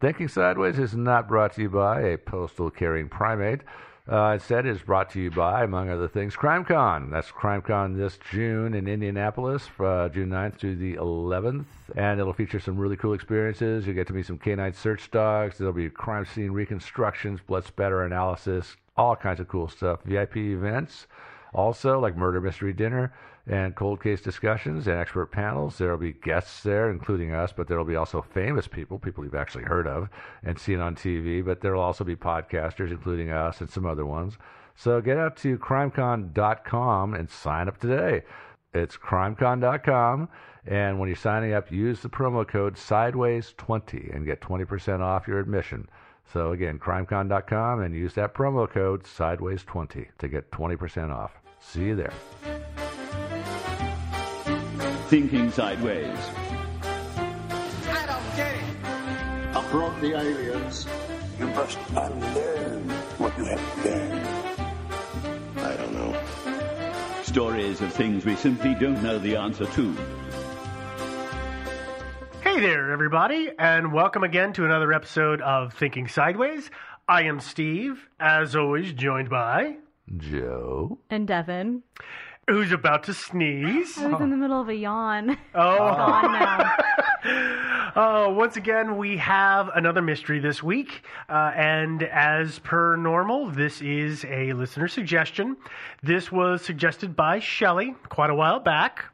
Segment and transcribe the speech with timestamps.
[0.00, 3.60] Thinking Sideways is not brought to you by a postal carrying primate.
[4.10, 7.10] Uh, instead, is brought to you by, among other things, CrimeCon.
[7.10, 11.66] That's CrimeCon this June in Indianapolis, uh, June 9th through the 11th.
[11.96, 13.86] And it'll feature some really cool experiences.
[13.86, 15.58] You'll get to meet some canine search dogs.
[15.58, 20.00] There'll be crime scene reconstructions, blood spatter analysis, all kinds of cool stuff.
[20.06, 21.08] VIP events,
[21.52, 23.12] also like murder mystery dinner
[23.50, 25.76] and cold case discussions and expert panels.
[25.76, 29.24] There will be guests there, including us, but there will be also famous people, people
[29.24, 30.08] you've actually heard of
[30.44, 31.44] and seen on TV.
[31.44, 34.38] But there will also be podcasters, including us and some other ones.
[34.76, 38.22] So get out to crimecon.com and sign up today.
[38.72, 40.28] It's crimecon.com.
[40.66, 45.40] And when you're signing up, use the promo code Sideways20 and get 20% off your
[45.40, 45.88] admission.
[46.32, 51.32] So again, crimecon.com and use that promo code Sideways20 to get 20% off.
[51.58, 52.12] See you there.
[55.10, 56.16] Thinking Sideways.
[56.84, 58.62] I don't get it.
[59.56, 60.86] I brought the aliens.
[61.36, 62.88] You must unlearn
[63.18, 64.26] what you have learned.
[65.58, 66.16] I don't know.
[67.24, 69.96] Stories of things we simply don't know the answer to.
[72.42, 76.70] Hey there, everybody, and welcome again to another episode of Thinking Sideways.
[77.08, 79.78] I am Steve, as always, joined by
[80.18, 81.82] Joe and Devin.
[82.50, 83.96] Who's about to sneeze?
[83.96, 85.38] I was in the middle of a yawn.
[85.54, 86.76] Oh.
[87.96, 91.02] Oh, once again, we have another mystery this week.
[91.28, 95.56] Uh, and as per normal, this is a listener suggestion.
[96.00, 99.04] This was suggested by Shelley quite a while back.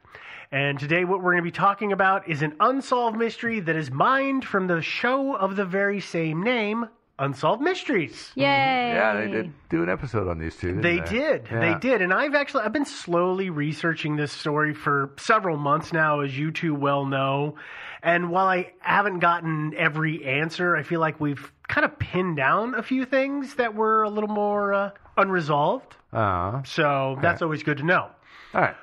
[0.51, 3.89] And today, what we're going to be talking about is an unsolved mystery that is
[3.89, 6.87] mined from the show of the very same name,
[7.19, 8.31] Unsolved Mysteries.
[8.35, 8.43] Yay!
[8.45, 10.67] Yeah, they did do an episode on these two.
[10.67, 11.47] Didn't They they, did.
[11.51, 11.59] Yeah.
[11.59, 12.01] They did.
[12.01, 16.51] And I've actually I've been slowly researching this story for several months now, as you
[16.51, 17.55] two well know.
[18.03, 22.75] And while I haven't gotten every answer, I feel like we've kind of pinned down
[22.75, 25.95] a few things that were a little more uh, unresolved.
[26.13, 28.09] Uh, So that's always good to know.
[28.53, 28.75] all right.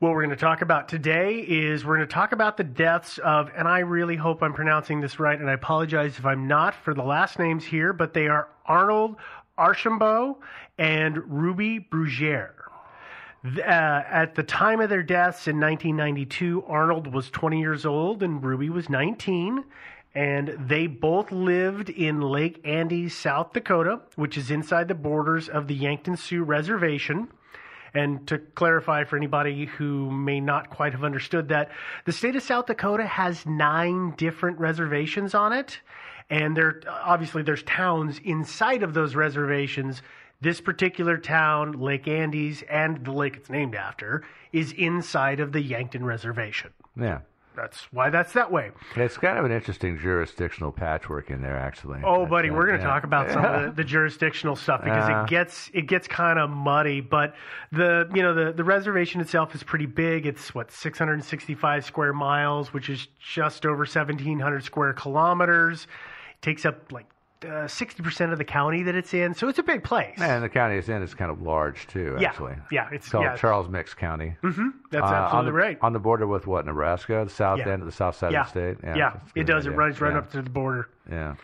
[0.00, 3.18] What we're going to talk about today is we're going to talk about the deaths
[3.18, 6.74] of, and I really hope I'm pronouncing this right, and I apologize if I'm not
[6.74, 9.14] for the last names here, but they are Arnold
[9.56, 10.38] Archambeau
[10.78, 12.50] and Ruby Bruguier.
[13.44, 18.42] Uh, at the time of their deaths in 1992, Arnold was 20 years old and
[18.42, 19.62] Ruby was 19.
[20.16, 25.68] And they both lived in Lake Andes, South Dakota, which is inside the borders of
[25.68, 27.28] the Yankton Sioux Reservation.
[27.94, 31.70] And to clarify for anybody who may not quite have understood that,
[32.04, 35.80] the state of South Dakota has nine different reservations on it.
[36.28, 40.02] And there, obviously, there's towns inside of those reservations
[40.44, 45.62] This particular town, Lake Andes, and the lake it's named after, is inside of the
[45.62, 46.70] Yankton Reservation.
[47.00, 47.20] Yeah.
[47.56, 48.70] That's why that's that way.
[48.96, 52.00] It's kind of an interesting jurisdictional patchwork in there, actually.
[52.04, 52.90] Oh, But, buddy, uh, we're going to yeah.
[52.90, 55.22] talk about some of the, the jurisdictional stuff because Uh.
[55.22, 57.00] it gets it gets kind of muddy.
[57.00, 57.34] But
[57.72, 60.26] the you know the the reservation itself is pretty big.
[60.26, 65.84] It's what 665 square miles, which is just over 1,700 square kilometers.
[66.32, 67.06] It takes up like
[67.44, 70.18] uh, 60% of the county that it's in, so it's a big place.
[70.20, 72.54] And the county it's in is kind of large too, actually.
[72.72, 73.36] Yeah, it's- called yeah.
[73.36, 74.36] Charles Mix County.
[74.42, 75.78] hmm That's Uh, on absolutely the, right.
[75.82, 77.68] On the border with what Nebraska, the south Yeah.
[77.70, 78.76] end of the south side of the state.
[78.82, 79.66] Yeah, it does.
[79.66, 80.88] It runs right up to the border.
[81.10, 81.34] Yeah.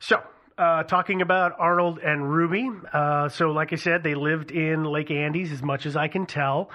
[0.00, 0.22] So,
[0.58, 2.70] uh, talking about Arnold and Ruby.
[2.92, 6.26] Uh, so, like I said, they lived in Lake Andes, as much as I can
[6.26, 6.70] tell.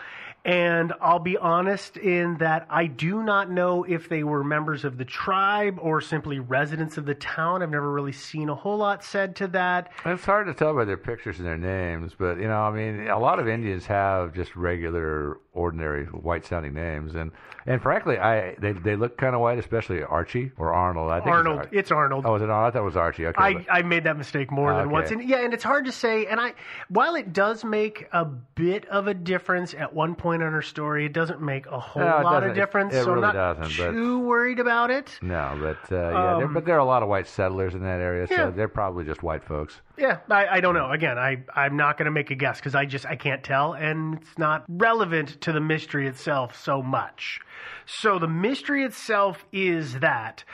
[0.46, 4.98] And I'll be honest in that I do not know if they were members of
[4.98, 7.62] the tribe or simply residents of the town.
[7.62, 9.92] I've never really seen a whole lot said to that.
[10.06, 13.08] It's hard to tell by their pictures and their names, but you know, I mean,
[13.08, 17.32] a lot of Indians have just regular, ordinary, white-sounding names, and
[17.66, 21.12] and frankly, I they they look kind of white, especially Archie or Arnold.
[21.12, 21.60] I think Arnold.
[21.60, 22.26] It's, Ar- It's Arnold.
[22.26, 22.68] oh, was it Arnold?
[22.68, 23.28] I thought it was Archie.
[23.28, 23.42] Okay.
[23.44, 24.92] I, but- I made that mistake more than Okay.
[24.92, 25.12] once.
[25.12, 26.26] And yeah, and it's hard to say.
[26.26, 26.54] And I,
[26.88, 31.06] while it does make a bit of a difference at one point in her story,
[31.06, 32.94] it doesn't make a whole No, lot of difference.
[32.94, 35.20] It so really I'm not doesn't, but- too worried about it.
[35.22, 37.82] no, but uh, yeah, there, Um, but there are a lot of white settlers in
[37.82, 38.50] that area, so Yeah.
[38.52, 39.82] they're probably just white folks.
[40.00, 40.92] Yeah, I, I don't know.
[40.92, 43.74] Again, I I'm not going to make a guess because I just I can't tell,
[43.74, 47.42] and it's not relevant to the mystery itself so much.
[47.86, 50.46] So the mystery itself is that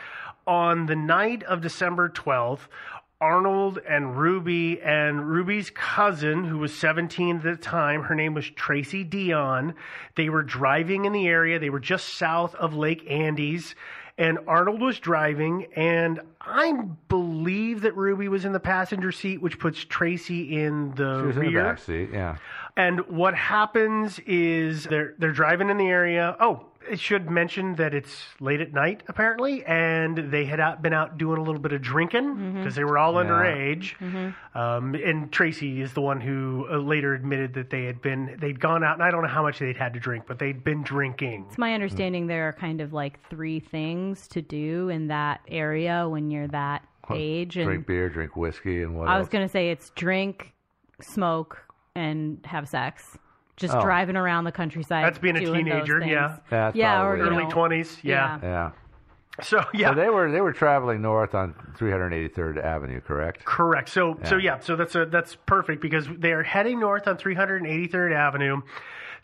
[0.48, 2.68] on the night of December twelfth.
[3.22, 8.50] Arnold and Ruby and Ruby's cousin, who was 17 at the time, her name was
[8.50, 9.74] Tracy Dion.
[10.16, 11.58] They were driving in the area.
[11.58, 13.74] They were just south of Lake Andes
[14.18, 16.72] and Arnold was driving, and I
[17.10, 21.36] believe that Ruby was in the passenger seat, which puts Tracy in the She was
[21.38, 21.64] in rear.
[21.64, 22.10] the back seat.
[22.14, 22.38] Yeah.
[22.78, 26.36] And what happens is they're they're driving in the area.
[26.40, 30.94] Oh, it should mention that it's late at night apparently, and they had out, been
[30.94, 33.24] out doing a little bit of drinking because they were all Yeah.
[33.30, 34.34] underage.
[34.56, 38.60] Um, and Tracy is the one who uh, later admitted that they had been they'd
[38.60, 40.84] gone out, and I don't know how much they'd had to drink, but they'd been
[40.84, 41.46] drinking.
[41.50, 46.08] It's my understanding there are kind of like three things to do in that area
[46.08, 47.58] when you're that age.
[47.58, 49.24] And drink beer, drink whiskey, and what I else?
[49.24, 50.54] was going to say it's drink,
[51.02, 51.62] smoke,
[51.96, 53.18] and have sex.
[53.58, 53.82] Just Oh.
[53.82, 55.06] driving around the countryside.
[55.06, 56.38] That's being a teenager, yeah.
[56.50, 57.32] That's yeah, or probably you.
[57.32, 58.40] Early know, twenties, yeah.
[58.44, 58.72] Yeah.
[59.42, 63.44] So yeah, So they were they were traveling north on 383rd Avenue, correct?
[63.46, 63.90] Correct.
[63.90, 64.56] So so Yeah.
[64.56, 68.62] yeah, so that's a that's perfect because they are heading north on 383rd Avenue.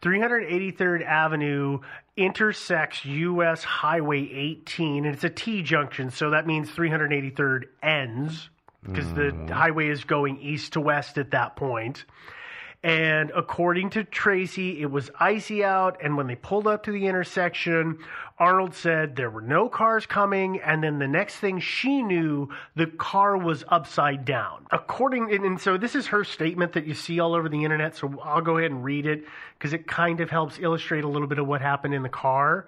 [0.01, 1.80] 383rd Avenue
[2.18, 8.50] intersects US Highway 18 and it's a T junction, so that means 383rd ends
[8.84, 9.48] because the mm-hmm.
[9.48, 12.06] highway is going east to west at that point.
[12.83, 15.98] And according to Tracy, it was icy out.
[16.04, 18.00] And when they pulled up to the intersection,
[18.39, 20.60] Arnold said there were no cars coming.
[20.62, 24.66] And then the next thing she knew, the car was upside down.
[24.72, 27.95] According, and, and so this is her statement that you see all over the internet.
[27.95, 29.25] So I'll go ahead and read it
[29.60, 32.66] because it kind of helps illustrate a little bit of what happened in the car.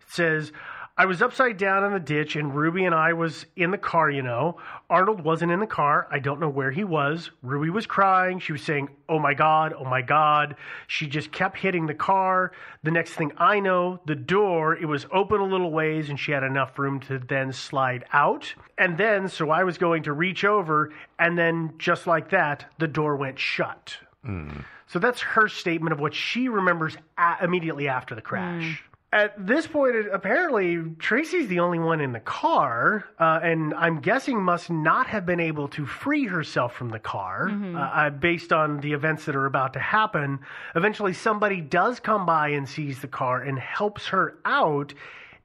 [0.00, 0.50] It says,
[0.94, 4.10] I was upside down in the ditch and Ruby and I was in the car,
[4.10, 4.58] you know.
[4.90, 6.06] Arnold wasn't in the car.
[6.10, 7.30] I don't know where he was.
[7.42, 8.38] Ruby was crying.
[8.38, 10.54] She was saying, Oh my God, oh my God.
[10.88, 12.52] She just kept hitting the car.
[12.82, 16.32] The next thing I know, the door, it was open a little ways and she
[16.32, 18.52] had enough room to then slide out.
[18.76, 22.88] And then, so I was going to reach over and then just like that, the
[22.88, 23.96] door went shut.
[24.24, 24.50] Hmm.
[24.88, 28.82] So that's her statement of what she remembers a- immediately after the crash.
[28.82, 28.91] Hmm.
[29.12, 34.00] At this point, it, apparently, Tracy's the only one in the car, uh, and I'm
[34.00, 38.54] guessing must not have been able to free herself from the car uh, uh, based
[38.54, 40.38] on the events that are about to happen.
[40.74, 44.94] Eventually, somebody does come by and sees the car and helps her out.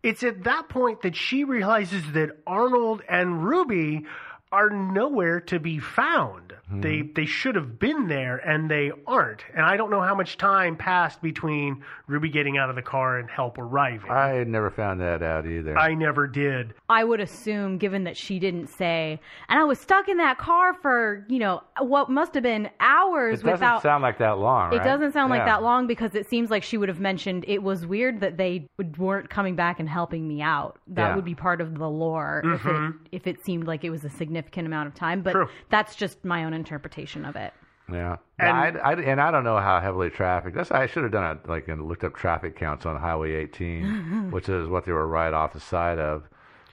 [0.02, 4.06] It's at that point that she realizes that Arnold and Ruby
[4.50, 6.47] are nowhere to be found.
[6.70, 9.44] They they should have been there and they aren't.
[9.56, 13.20] And I don't know how much time passed between Ruby getting out of the car
[13.20, 14.12] and help arriving.
[14.12, 15.78] I had never found that out either.
[15.78, 16.74] I never did.
[16.90, 20.74] I would assume, given that she didn't say, and I was stuck in that car
[20.74, 23.82] for, you know, what must have been hours it doesn't without.
[23.82, 26.78] sound like that long, it doesn't sound like that long because it seems like she
[26.78, 30.42] would have mentioned it was weird that they would- weren't coming back and helping me
[30.42, 30.78] out.
[30.88, 31.16] That Yeah.
[31.16, 32.94] would be part of the lore if it Mhm.
[33.14, 35.22] if it seemed like it was a significant amount of time.
[35.22, 35.48] But True.
[35.70, 37.54] that's just my own interpretation of it.
[37.90, 40.54] Yeah, And- and I, I, and I don't know how heavily traffic.
[40.54, 44.32] That's I should have done a, like and looked up traffic counts on Highway 18,
[44.32, 46.24] which is what they were right off the side of.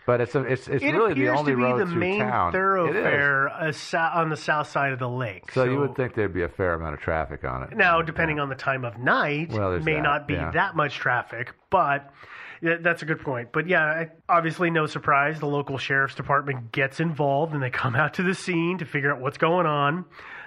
[0.07, 2.19] But it's a, it's it's it really the only to be road the through main
[2.19, 2.53] town.
[2.53, 3.73] Thoroughfare uh,
[4.14, 5.50] on the south side of the lake.
[5.53, 7.75] So, you would think there'd be a fair amount of traffic on it.
[7.76, 10.50] Now, depending on the time of night, Well, may that, not be yeah.
[10.50, 12.11] that much traffic, but yeah,
[12.80, 13.50] that's a good point.
[13.52, 18.14] But yeah, obviously, no surprise, the local sheriff's department gets involved and they come out
[18.14, 20.04] to the scene to figure out what's going on.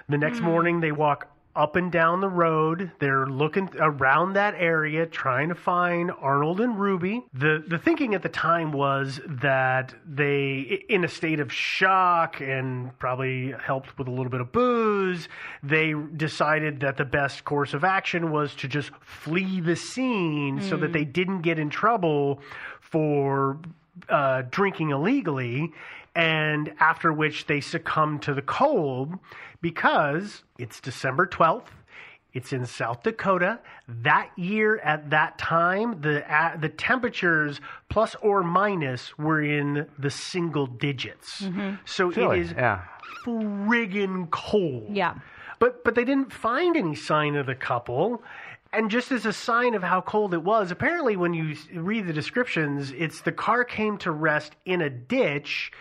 [0.08, 0.46] The next hmm.
[0.46, 2.92] morning, they walk up and down the road.
[3.00, 7.24] They're looking around that area, trying to find Arnold and Ruby.
[7.34, 12.96] The the thinking at the time was that they, in a state of shock and
[13.00, 15.28] probably helped with a little bit of booze,
[15.62, 20.76] they decided that the best course of action was to just flee the scene so
[20.76, 22.40] that they didn't get in trouble
[22.80, 23.58] for
[24.08, 25.72] uh, drinking illegally,
[26.18, 29.14] and after which they succumbed to the cold
[29.62, 31.68] because it's December 12th.
[32.34, 33.60] It's in South Dakota.
[33.88, 40.10] That year, at that time, the uh, the temperatures plus or minus were in the
[40.10, 41.40] single digits.
[41.86, 42.82] So Chilly, it is yeah.
[43.24, 44.88] friggin' cold.
[44.94, 45.14] Yeah.
[45.58, 48.22] But but they didn't find any sign of the couple.
[48.72, 52.12] And just as a sign of how cold it was, apparently when you read the
[52.12, 55.72] descriptions, it's the car came to rest in a ditch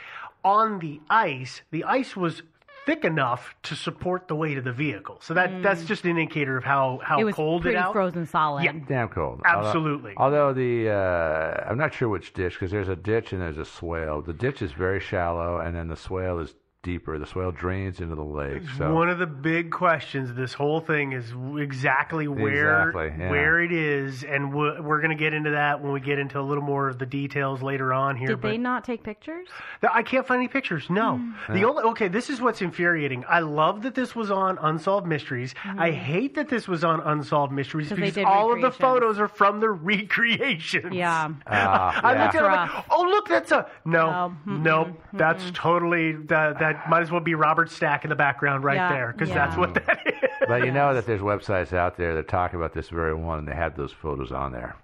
[0.48, 1.62] on the ice.
[1.72, 2.42] The ice was
[2.86, 5.18] thick enough to support the weight of the vehicle.
[5.22, 7.22] So that that's just an indicator of how how Mm.
[7.22, 7.92] it was cold pretty it out.
[7.92, 8.64] frozen solid.
[8.64, 8.72] Yeah.
[8.88, 9.42] Damn cold.
[9.44, 10.14] Absolutely.
[10.16, 13.58] Although, although the uh, I'm not sure which ditch because there's a ditch and there's
[13.58, 14.22] a swale.
[14.22, 16.56] The ditch is very shallow, and then the swale is
[16.88, 17.20] deeper.
[17.20, 18.64] The soil drains into the lake.
[18.78, 21.26] So One of the big questions this whole thing is
[21.62, 23.30] exactly where Exactly, yeah.
[23.30, 26.40] where it is, and we're, we're going to get into that when we get into
[26.40, 28.28] a little more of the details later on here.
[28.30, 29.48] Did but they not take pictures?
[29.84, 30.90] I can't find any pictures.
[30.90, 31.18] No.
[31.18, 31.54] Hmm.
[31.54, 32.08] The only okay.
[32.08, 33.26] This is what's infuriating.
[33.28, 35.54] I love that this was on Unsolved Mysteries.
[35.66, 37.90] I hate that this was on Unsolved Mysteries.
[37.90, 39.70] 'Cause they because all of the photos are from the
[40.22, 40.94] recreations.
[40.94, 41.30] Yeah.
[41.48, 42.24] Ah, I yeah.
[42.24, 44.36] looked at it like, oh look, that's a no, No.
[44.48, 44.62] Mm-mm.
[44.64, 44.88] nope.
[45.14, 46.60] That's totally that.
[46.60, 49.36] That might as well be Robert Stack in the background right Yeah, there because yeah.
[49.36, 50.14] that's what that is.
[50.48, 53.48] But you know that there's websites out there that talk about this very one, and
[53.48, 54.76] they had those photos on there.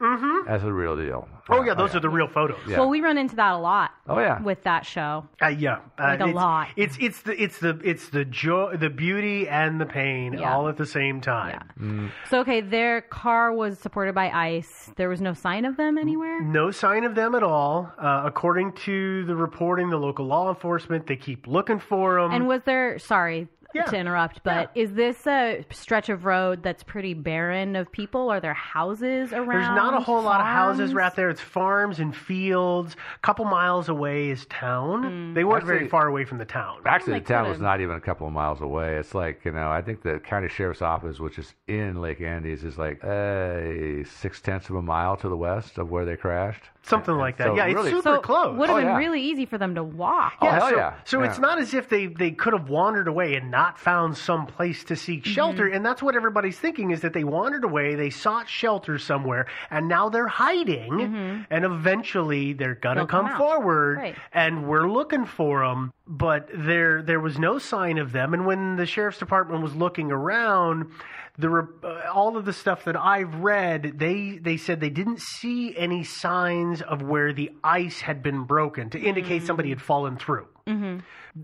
[0.00, 0.48] Mm-hmm.
[0.50, 1.28] That's a real deal.
[1.48, 2.58] Oh yeah, those are the real photos.
[2.66, 2.78] Yeah.
[2.78, 3.92] Well, we run into that a lot.
[4.08, 4.40] Oh, yeah.
[4.42, 5.26] With that show.
[5.42, 6.68] Uh, yeah, uh, Like a it's, lot.
[6.76, 10.54] It's it's the it's the it's the joy, the beauty, and the pain Yeah.
[10.54, 11.60] all at the same time.
[11.78, 12.10] Mm.
[12.30, 14.90] So okay, their car was supported by ice.
[14.96, 16.42] There was no sign of them anywhere.
[16.42, 17.92] No sign of them at all.
[17.98, 22.32] Uh, according to the reporting, the local law enforcement they keep looking for them.
[22.32, 22.98] And was there?
[22.98, 23.84] Sorry Yeah.
[23.84, 28.30] to interrupt, but is this a stretch of road that's pretty barren of people?
[28.30, 29.48] Are there houses around?
[29.48, 31.28] There's not a whole lot of houses right there.
[31.30, 32.94] It's farms and fields.
[33.16, 35.02] A couple miles away is town.
[35.02, 35.34] Hmm.
[35.34, 36.80] They weren't very far away from the town.
[36.86, 38.96] Actually, They the town was not even a couple of miles away.
[38.96, 42.62] It's like you know, I think the county sheriff's office, which is in Lake Andes,
[42.64, 46.62] is like uh, six tenths of a mile to the west of where they crashed.
[46.86, 47.46] Something like that.
[47.48, 48.58] So yeah, it's super So close.
[48.58, 48.96] would have Oh, been yeah.
[48.98, 50.34] really easy for them to walk.
[50.42, 50.94] Oh, hell so, yeah.
[51.04, 51.28] So Yeah.
[51.30, 54.84] it's not as if they, they could have wandered away and not found some place
[54.84, 55.64] to seek shelter.
[55.66, 55.76] Mm-hmm.
[55.76, 59.88] And that's what everybody's thinking is that they wandered away, they sought shelter somewhere, and
[59.88, 61.46] now they're hiding.
[61.50, 63.10] And eventually they're going to Mm-hmm.
[63.14, 64.16] They'll come come forward, Right.
[64.32, 65.92] and we're looking for them.
[66.06, 68.34] But there there was no sign of them.
[68.34, 70.90] And when the sheriff's department was looking around,
[71.38, 75.20] the re- uh, all of the stuff that I've read, they they said they didn't
[75.20, 80.16] see any signs of where the ice had been broken to indicate somebody had fallen
[80.16, 80.46] through.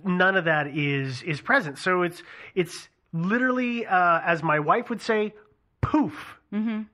[0.04, 1.78] None of that is is present.
[1.78, 2.22] So it's
[2.54, 5.34] it's literally, uh, as my wife would say,
[5.80, 6.36] poof.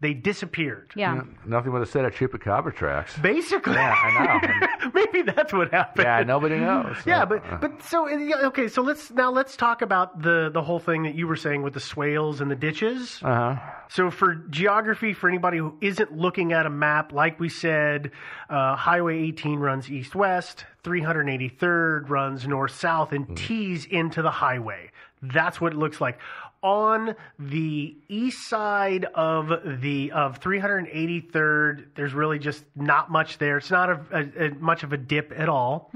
[0.01, 0.93] They disappeared.
[0.95, 1.23] Yeah.
[1.47, 3.17] Nothing but a set of chupacabra tracks.
[3.19, 4.41] Basically, Yeah, I
[4.83, 4.91] know.
[4.95, 6.05] maybe that's what happened.
[6.05, 6.97] yeah, nobody knows.
[7.07, 8.07] Yeah, but uh, but so
[8.49, 8.69] okay.
[8.69, 11.73] So let's now let's talk about the the whole thing that you were saying with
[11.75, 13.21] the swales and the ditches.
[13.23, 13.57] uh-huh.
[13.89, 18.11] So for geography, for anybody who isn't looking at a map, like we said,
[18.51, 24.91] uh, Highway 18 runs east-west, 383rd runs north-south, and tees into the highway.
[25.23, 26.19] That's what it looks like.
[26.63, 29.49] On the east side of
[29.81, 33.59] the of 383rd, there's really just not much there.
[33.59, 35.91] It's not a, a, a much of a dip at all.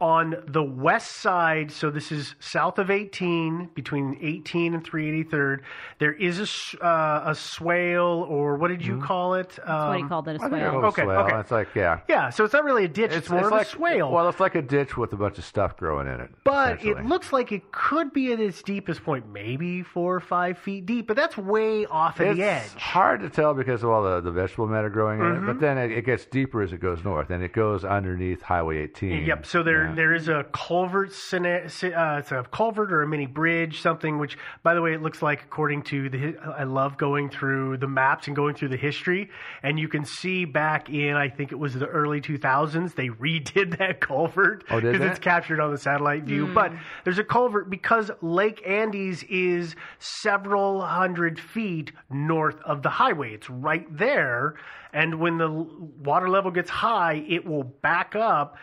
[0.00, 5.60] On the west side, so this is south of 18, between 18 and 383rd,
[5.98, 9.50] there is a, s- uh, a swale, or what did you call it?
[9.50, 10.78] That's what he Um, called it, a I think swale.
[10.80, 11.18] it a Okay, swale.
[11.20, 11.38] okay.
[11.40, 12.00] It's like yeah.
[12.08, 14.10] Yeah, so it's not really a ditch; it's, more of like a swale.
[14.10, 16.30] Well, it's like a ditch with a bunch of stuff growing in it.
[16.44, 20.58] but it looks like it could be at its deepest point, maybe four or five
[20.58, 22.64] feet deep, but that's way off of it's the edge.
[22.66, 25.60] It's hard to tell because of all the, the vegetable matter growing in it, but
[25.60, 29.24] then it, it gets deeper as it goes north, and it goes underneath Highway 18.
[29.26, 29.46] Yep.
[29.46, 29.94] So there Yeah.
[29.94, 31.10] there is a culvert.
[31.32, 35.22] Uh, it's a culvert or a mini bridge, something which, by the way, it looks
[35.22, 36.36] like according to the.
[36.56, 39.30] I love going through the maps and going through the history,
[39.62, 43.78] and you can see back in I think it was the early 2000s they redid
[43.78, 45.06] that culvert Oh, because they?
[45.06, 46.46] it's captured on the satellite view.
[46.46, 46.54] Hmm.
[46.54, 46.72] But
[47.04, 53.34] there's a culvert because Lake Andes is several hundred feet north of the highway.
[53.34, 54.56] It's right there,
[54.92, 58.56] and when the water level gets high, it will back up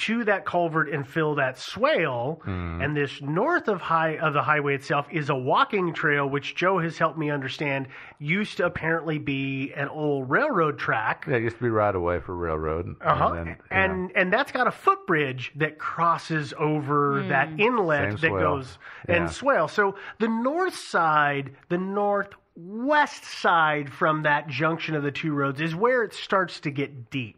[0.00, 2.40] to that culvert and fill that swale.
[2.44, 2.80] Hmm.
[2.80, 6.78] And this north of high of the highway itself is a walking trail, which Joe
[6.78, 7.88] has helped me understand
[8.18, 11.24] used to apparently be an old railroad track.
[11.28, 12.86] Yeah, it used to be right away for railroad.
[12.86, 13.30] and Uh-huh.
[13.34, 18.40] then, And and that's got a footbridge that crosses over that inlet Same that swale.
[18.56, 18.78] goes
[19.08, 19.14] Yeah.
[19.16, 19.68] and swale.
[19.68, 25.74] So the north side, the northwest side from that junction of the two roads is
[25.74, 27.36] where it starts to get deep.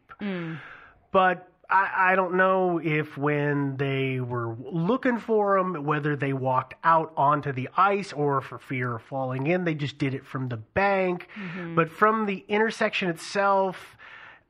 [1.12, 6.74] But I, I don't know if when they were looking for them, whether they walked
[6.84, 10.48] out onto the ice or for fear of falling in, they just did it from
[10.48, 11.28] the bank.
[11.34, 11.74] Mm-hmm.
[11.74, 13.96] But from the intersection itself,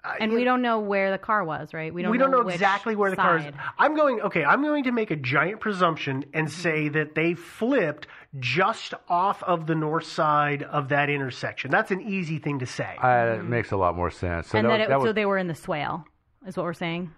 [0.05, 1.95] uh, And we don't know where the car was, right?
[1.95, 2.11] We don't.
[2.11, 3.45] we don't know which exactly where the car is.
[3.79, 4.21] I'm going.
[4.21, 6.61] Okay, I'm going to make a giant presumption and mm-hmm.
[6.61, 8.09] say that they flipped
[8.41, 11.71] just off of the north side of that intersection.
[11.71, 12.97] That's an easy thing to say.
[13.01, 13.51] Uh, it mm-hmm.
[13.51, 14.49] makes a lot more sense.
[14.49, 16.05] So and that, that, it, that so they were in the swale,
[16.47, 17.11] is what we're saying.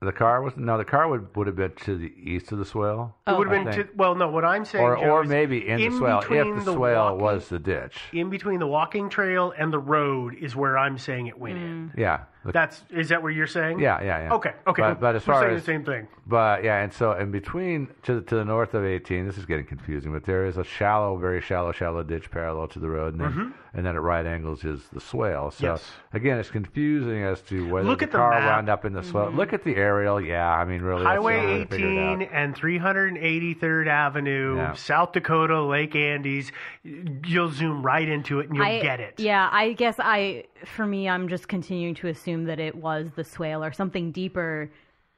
[0.00, 2.64] the car was no, the car would would have been to the east of the
[2.64, 3.14] swale.
[3.26, 3.72] it would I have been.
[3.74, 3.90] think.
[3.90, 4.28] To, well, no.
[4.28, 7.04] What I'm saying, or Joe, or is maybe in, the swale between if the, swale
[7.04, 7.96] walking- was the ditch.
[8.12, 11.90] in between the walking trail and the road is where I'm saying it went in.
[11.94, 11.98] Mm.
[11.98, 12.24] Yeah.
[12.44, 13.78] The- That's is that what you're saying?
[13.80, 14.32] yeah, yeah, yeah.
[14.34, 14.82] Okay, okay.
[14.82, 16.08] But, but as We're far saying as the same thing.
[16.26, 19.44] But yeah, and so in between to the, to the north of 18, this is
[19.46, 23.14] getting confusing, but there is a shallow, very shallow, shallow ditch parallel to the road,
[23.14, 23.52] and then Mhm.
[23.74, 25.50] and then at right angles is the swale.
[25.50, 25.92] So Yes.
[26.12, 28.44] again, it's confusing as to whether Look the at the car map.
[28.56, 29.30] wound up in the swale.
[29.30, 29.36] Mhm.
[29.36, 30.20] Look at the aerial.
[30.20, 32.22] Yeah, I mean, really, that's the only way Highway to figure it out.
[32.22, 34.72] 18 and 383rd Avenue, Yeah.
[34.74, 36.50] South Dakota, Lake Andes.
[36.84, 39.14] You'll zoom right into it and you'll I, get it.
[39.18, 43.24] Yeah, I guess I, for me, I'm just continuing to assume that it was the
[43.24, 44.70] swale or something deeper,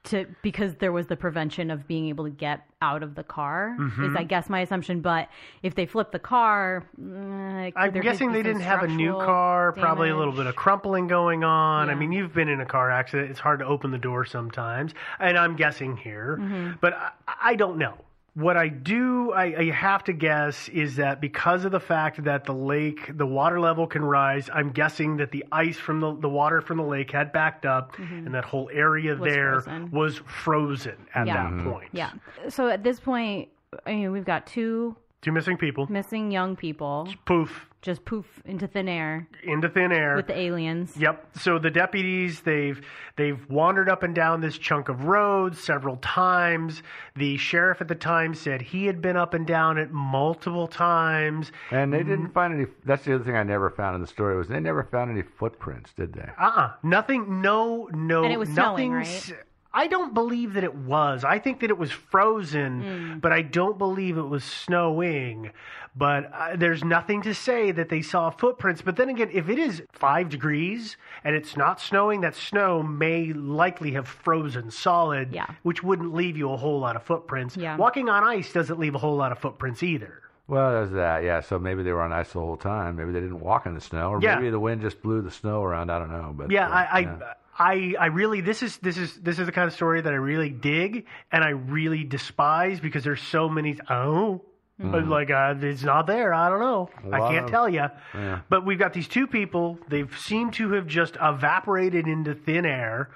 [0.04, 3.74] to because there was the prevention of being able to get out of the car.
[3.78, 4.18] Is Mhm.
[4.18, 5.00] I guess my assumption.
[5.00, 5.30] But
[5.62, 10.10] if they flipped the car, eh, I'm guessing they didn't have a new car, probably
[10.10, 11.88] a little bit of crumpling going on.
[11.88, 13.30] I mean, you've been in a car accident.
[13.30, 14.92] It's hard to open the door sometimes.
[15.18, 16.78] And I'm guessing here, Mhm.
[16.82, 17.10] but I,
[17.42, 17.94] I don't know.
[18.34, 22.44] What I do, I, I have to guess, is that because of the fact that
[22.44, 26.28] the lake, the water level can rise, I'm guessing that the ice from the, the
[26.28, 29.22] water from the lake had backed up and that whole area Mm-hmm.
[29.22, 29.90] Was there frozen.
[29.92, 31.34] was frozen at Yeah.
[31.44, 31.70] that Mm-hmm.
[31.70, 31.88] point.
[31.92, 32.10] Yeah.
[32.48, 33.50] So at this point,
[33.86, 35.86] I mean, we've got two Two missing people.
[35.88, 37.08] missing young people.
[37.24, 37.66] Poof.
[37.80, 40.16] Just poof into thin air Into thin air.
[40.16, 40.94] with the aliens.
[40.98, 41.36] Yep.
[41.38, 42.80] So the deputies they've
[43.16, 46.82] they've wandered up and down this chunk of road several times.
[47.16, 51.52] The sheriff at the time said he had been up and down it multiple times.
[51.70, 52.34] And they didn't mm.
[52.34, 52.66] find any.
[52.84, 55.22] That's the other thing I never found in the story was they never found any
[55.22, 56.28] footprints, did they?
[56.38, 56.72] Uh-uh.
[56.82, 59.44] Nothing no no And it was snowing, nothing right?
[59.74, 61.24] S- I don't believe that it was.
[61.24, 63.20] I think that it was frozen, Mm.
[63.20, 65.50] but I don't believe it was snowing.
[65.96, 68.82] But uh, there's nothing to say that they saw footprints.
[68.82, 73.32] But then again, if it is five degrees and it's not snowing, that snow may
[73.32, 75.46] likely have frozen solid, Yeah.
[75.62, 77.56] which wouldn't leave you a whole lot of footprints.
[77.56, 77.76] Yeah.
[77.76, 80.20] Walking on ice doesn't leave a whole lot of footprints either.
[80.48, 81.22] Well, there's that.
[81.22, 81.40] Yeah.
[81.40, 82.96] So maybe they were on ice the whole time.
[82.96, 84.34] Maybe they didn't walk in the snow, or Yeah.
[84.34, 85.90] maybe the wind just blew the snow around.
[85.90, 86.34] I don't know.
[86.36, 87.16] But yeah, uh, I, I, yeah.
[87.58, 90.16] I, I really this is this is this is the kind of story that I
[90.16, 93.78] really dig and I really despise because there's so many.
[93.88, 94.42] Oh,
[94.80, 95.08] Mhm.
[95.08, 96.34] like uh, it's not there.
[96.34, 96.90] I don't know.
[97.12, 97.86] I can't of- tell you.
[98.12, 98.40] Yeah.
[98.48, 99.78] But we've got these two people.
[99.88, 103.10] They've seemed to have just evaporated into thin air.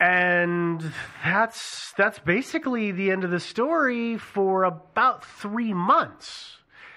[0.00, 0.92] And
[1.24, 6.56] that's that's basically the end of the story for about three months.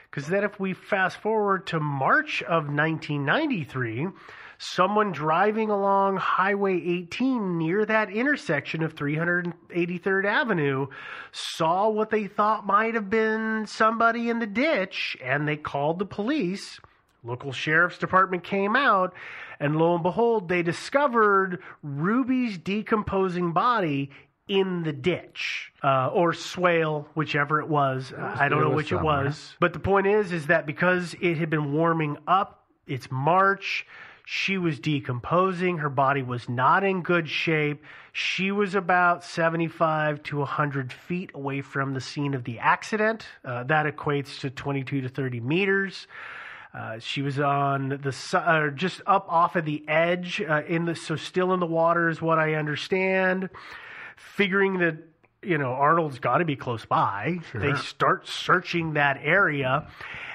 [0.10, 4.08] Because then, if we fast forward to March of 1993,
[4.64, 10.88] someone driving along Highway 18 near that intersection of 383rd Avenue
[11.32, 16.06] saw what they thought might have been somebody in the ditch, and they called the
[16.06, 16.80] police.
[17.24, 19.14] Local sheriff's department came out,
[19.60, 24.12] and lo and behold, they discovered Ruby's decomposing body
[24.48, 28.14] in the ditch uh, or swale, whichever it was.
[28.18, 29.56] I don't know was which it was.
[29.60, 33.86] But the point is, is that because it had been warming up, it's March.
[34.26, 35.80] She was decomposing.
[35.80, 37.84] Her body was not in good shape.
[38.14, 43.26] She was about 75 to 100 feet away from the scene of the accident.
[43.44, 46.08] Uh, that equates to 22 to 30 meters.
[46.74, 50.96] Uh, she was on the uh, just up off of the edge uh, in the
[50.96, 53.50] so still in the water is what I understand.
[54.16, 54.96] Figuring that
[55.46, 59.88] you know Arnold's got to be close by, they start searching that area.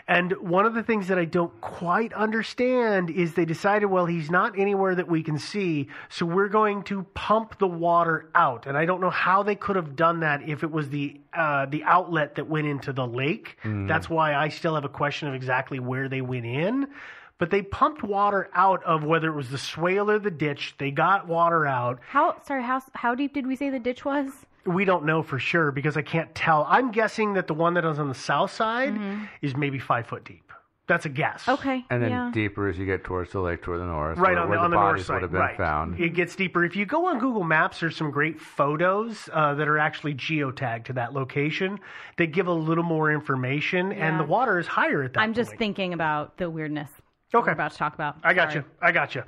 [0.09, 4.31] And one of the things that I don't quite understand is they decided, well, he's
[4.31, 8.67] not anywhere that we can see, so we're going to pump the water out.
[8.67, 11.67] And I don't know how they could have done that if it was the uh,
[11.67, 13.59] the outlet that went into the lake.
[13.65, 13.87] Mm.
[13.87, 16.89] That's why I still have a question of exactly where they went in.
[17.37, 20.75] But they pumped water out of whether it was the swale or the ditch.
[20.79, 22.01] They got water out.
[22.09, 24.31] How sorry, how how deep did we say the ditch was?
[24.69, 26.67] We don't know for sure because I can't tell.
[26.69, 28.95] I'm guessing that the one that is on the south side
[29.43, 30.45] is maybe five foot deep.
[30.87, 31.43] That's a guess.
[31.43, 31.51] Mm-hmm.
[31.53, 31.85] Okay.
[31.91, 32.31] And then yeah.
[32.33, 34.65] deeper as you get towards the lake, toward the north, Right where, on where the,
[34.65, 35.57] on the bodies north side, would have been right.
[35.57, 36.01] found.
[36.01, 36.65] It gets deeper.
[36.65, 40.85] If you go on Google Maps, there's some great photos uh, that are actually geotagged
[40.87, 41.79] to that location.
[42.17, 45.51] They give a little more information, and the water is higher at that I'm just
[45.51, 45.59] point.
[45.59, 46.89] thinking about the weirdness
[47.35, 47.47] Okay.
[47.47, 48.17] we're about to talk about.
[48.25, 48.65] I got Sorry.
[48.65, 48.71] you.
[48.81, 49.23] I got you.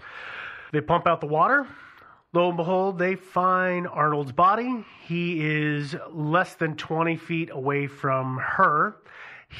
[0.72, 1.66] They pump out the water.
[2.32, 4.84] Lo and behold, they find Arnold's body.
[5.06, 8.96] He is less than 20 feet away from her.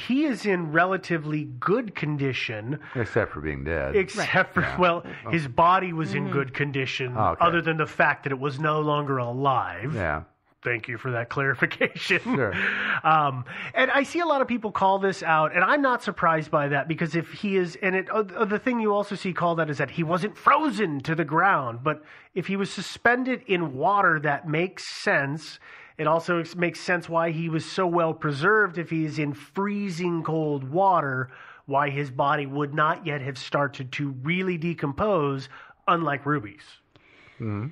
[0.06, 3.96] He is in relatively good condition, Except for being dead.
[3.96, 4.78] except for, Yeah.
[4.78, 5.02] well,
[5.32, 6.26] his body was Mm-hmm.
[6.26, 7.44] in good condition, Oh, okay.
[7.44, 9.92] other than the fact that it was no longer alive.
[9.92, 10.22] Yeah.
[10.62, 12.20] Thank you for that clarification.
[12.20, 12.54] Sure.
[13.02, 13.44] Um,
[13.74, 16.68] and I see a lot of people call this out, and I'm not surprised by
[16.68, 19.70] that because if he is, and it, uh, the thing you also see called out
[19.70, 22.02] is that he wasn't frozen to the ground, but
[22.34, 25.58] if he was suspended in water, that makes sense.
[25.96, 30.22] It also makes sense why he was so well preserved if he is in freezing
[30.22, 31.30] cold water,
[31.66, 35.48] why his body would not yet have started to really decompose,
[35.86, 36.79] unlike Ruby's.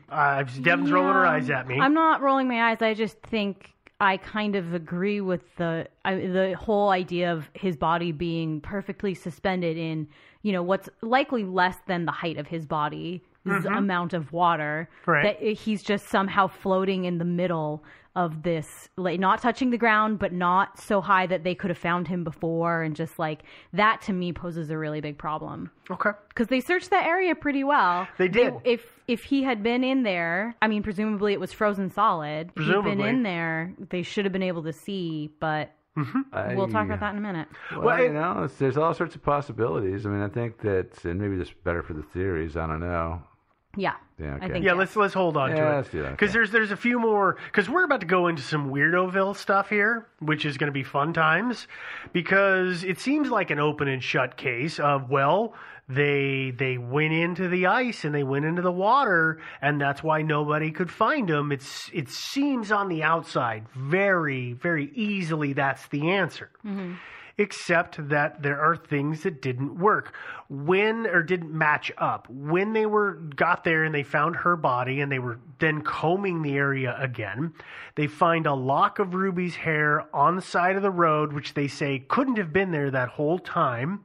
[0.09, 1.79] Uh, Devin's rolling her eyes at me.
[1.81, 2.81] I'm not rolling my eyes.
[2.81, 7.77] I just think I kind of agree with the I, the whole idea of his
[7.77, 10.09] body being perfectly suspended in
[10.43, 14.89] you know what's likely less than the height of his body's amount of water.
[15.07, 15.39] Right.
[15.41, 17.83] That he's just somehow floating in the middle
[18.17, 21.79] of this, like not touching the ground, but not so high that they could have
[21.79, 23.43] found him before, and just like
[23.73, 26.11] that to me poses a really big problem okay.
[26.29, 28.09] because they searched that area pretty well.
[28.19, 28.55] They did.
[28.65, 32.51] if if he had been in there, I mean, presumably it was frozen solid.
[32.57, 35.31] If he'd been in there, they should have been able to see.
[35.41, 35.75] But
[36.33, 37.49] I- we'll talk about that in a minute.
[37.73, 40.07] Well, Well, you know, there's all sorts of possibilities.
[40.07, 42.57] I mean, I think that, and maybe this is better for the theories.
[42.57, 43.23] I don't know.
[43.77, 44.79] Yeah, Yeah, I think Yeah, yes.
[44.79, 46.39] let's let's hold on Yeah, to it let's do that, because okay.
[46.39, 50.07] there's there's a few more because we're about to go into some weirdoville stuff here,
[50.21, 51.69] which is going to be fun times
[52.13, 55.55] because it seems like an open and shut case of well
[55.89, 60.23] they they went into the ice and they went into the water and that's why
[60.23, 61.53] nobody could find them.
[61.53, 66.95] It's it seems on the outside very very easily that's the answer mm-hmm.
[67.39, 70.13] Except that there are things that didn't work.
[70.49, 72.29] When or didn't match up.
[72.29, 76.43] When they were got there and they found her body and they were then combing
[76.43, 77.53] the area again
[77.95, 81.67] they find a lock of ruby's hair on the side of the road which they
[81.67, 84.05] say couldn't have been there that whole time.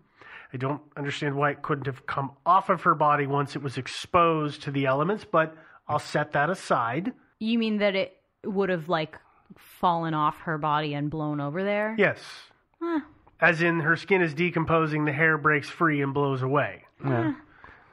[0.53, 3.77] I don't understand why it couldn't have come off of her body once it was
[3.77, 5.55] exposed to the elements but
[5.87, 7.13] i'll set that aside.
[7.39, 9.17] You mean that it would have like
[9.57, 11.95] fallen off her body and blown over there?
[11.97, 12.19] yes
[13.43, 17.33] as in her skin is decomposing the hair breaks free and blows away Yeah.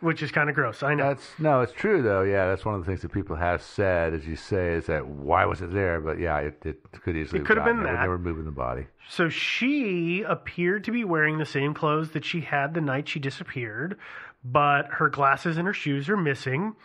[0.00, 0.82] which is kind of gross.
[0.82, 1.08] I know.
[1.08, 2.22] That's no, it's true though.
[2.22, 5.06] Yeah, that's one of the things that people have said, as you say, is that
[5.06, 6.00] why was it there?
[6.00, 8.02] But yeah, it, it could easily It could have been there that.
[8.02, 8.86] they were moving the body.
[9.08, 13.18] So she appeared to be wearing the same clothes that she had the night she
[13.18, 13.98] disappeared,
[14.44, 16.76] but her glasses and her shoes are missing,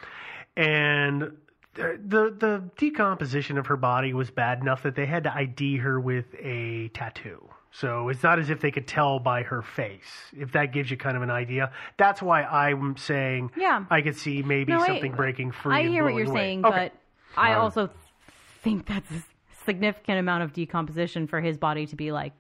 [0.58, 1.32] and
[1.76, 5.78] the the, the decomposition of her body was bad enough that they had to ID
[5.78, 7.48] her with a tattoo.
[7.80, 10.04] So it's not as if they could tell by her face.
[10.38, 13.84] If that gives you kind of an idea, that's why I'm saying Yeah.
[13.90, 15.76] I could see maybe No, I- something breaking free.
[15.76, 16.40] I and hear what you're away.
[16.40, 16.92] saying, Okay.
[16.92, 16.94] but
[17.38, 17.62] I Wow.
[17.64, 17.90] also
[18.62, 19.22] think that's a
[19.66, 22.32] significant amount of decomposition for his body to be like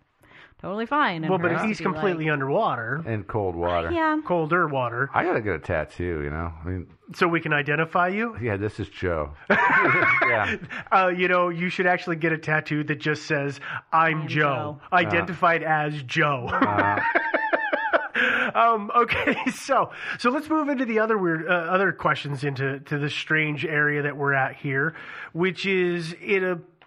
[0.65, 1.23] totally fine.
[1.23, 3.91] and well, but hers if to he's be completely like, underwater, In cold water.
[3.91, 6.21] yeah, colder water, I gotta get a tattoo.
[6.23, 8.35] You know, I mean, so we can identify you.
[8.41, 9.31] yeah, this is Joe.
[9.49, 10.55] yeah,
[10.91, 13.59] Uh, you know, you should actually get a tattoo that just says
[13.93, 14.95] "I'm, I'm Joe," Joe.
[14.97, 16.47] identified as Joe.
[16.49, 16.99] Uh,
[18.55, 22.97] um, okay, so so let's move into the other weird, uh, other questions into to
[22.97, 24.95] the strange area that we're at here,
[25.33, 26.43] which is it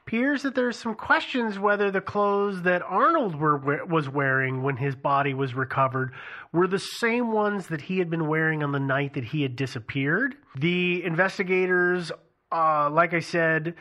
[0.09, 4.97] appears that there's some questions whether the clothes that Arnold were, was wearing when his
[4.97, 6.15] body was recovered
[6.51, 9.55] were the same ones that he had been wearing on the night that he had
[9.55, 10.35] disappeared.
[10.57, 12.11] The investigators,
[12.51, 13.75] uh, like I said,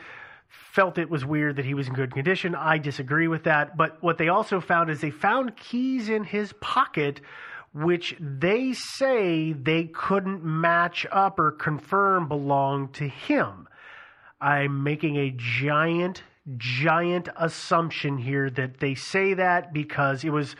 [0.48, 2.54] felt it was weird that he was in good condition.
[2.54, 3.78] I disagree with that.
[3.78, 7.22] But what they also found is they found keys in his pocket
[7.72, 13.68] which they say they couldn't match up or confirm belonged to him.
[14.40, 16.22] I'm making a giant,
[16.56, 20.54] giant assumption here that they say that because it was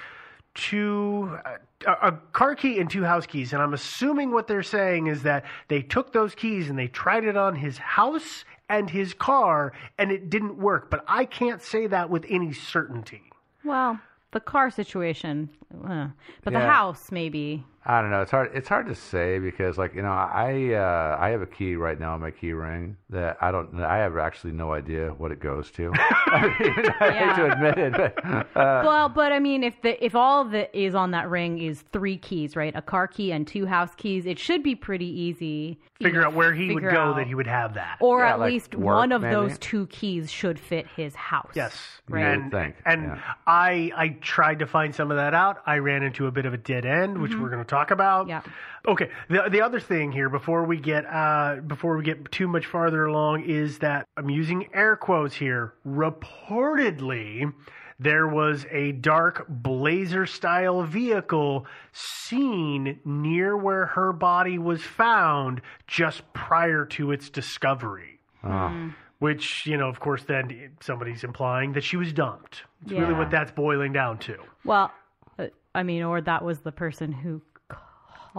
[0.54, 1.38] two
[1.86, 3.52] a, a car key and two house keys.
[3.52, 7.24] And i'm assuming what they're saying is that they took those keys and they tried
[7.24, 10.90] it on his house and his car and it didn't work.
[10.90, 13.22] But i can't say that with any certainty.
[13.64, 14.00] Well,
[14.32, 15.48] the car situation,
[15.86, 16.08] uh,
[16.42, 17.64] but the house maybe.
[17.90, 18.20] I don't know.
[18.20, 18.51] It's hard.
[18.53, 21.98] It's hard to say because, like you know, I uh, I have a key right
[21.98, 23.81] now on my key ring that I don't.
[23.83, 25.90] I have actually no idea what it goes to.
[26.27, 28.24] I, mean, I hate to admit it, but
[28.55, 31.83] uh, well, but I mean, if the if all that is on that ring is
[31.90, 32.77] three keys, right?
[32.77, 35.79] A car key and two house keys, it should be pretty easy.
[35.98, 38.20] you figure know, out where he would go out- that he would have that or
[38.20, 39.35] Yeah, at like least work, one of maybe?
[39.35, 41.53] those two keys should fit his house.
[41.55, 41.74] Yes,
[42.09, 42.20] Right.
[42.20, 43.20] You And, think, and yeah.
[43.46, 45.62] I I tried to find some of that out.
[45.66, 48.28] I ran into a bit of a dead end, which we're going to talk about.
[48.28, 48.42] Yeah.
[48.86, 49.10] Okay.
[49.28, 53.06] The the other thing here before we get uh before we get too much farther
[53.06, 55.74] along is that I'm using air quotes here.
[55.86, 57.52] Reportedly,
[57.98, 66.22] there was a dark blazer style vehicle seen near where her body was found just
[66.32, 68.20] prior to its discovery.
[68.44, 72.62] oh, Which, you know, of course, then somebody's implying that she was dumped.
[72.82, 74.36] It's really what that's boiling down to.
[74.64, 74.92] Well,
[75.38, 77.42] uh, I mean, or that was the person who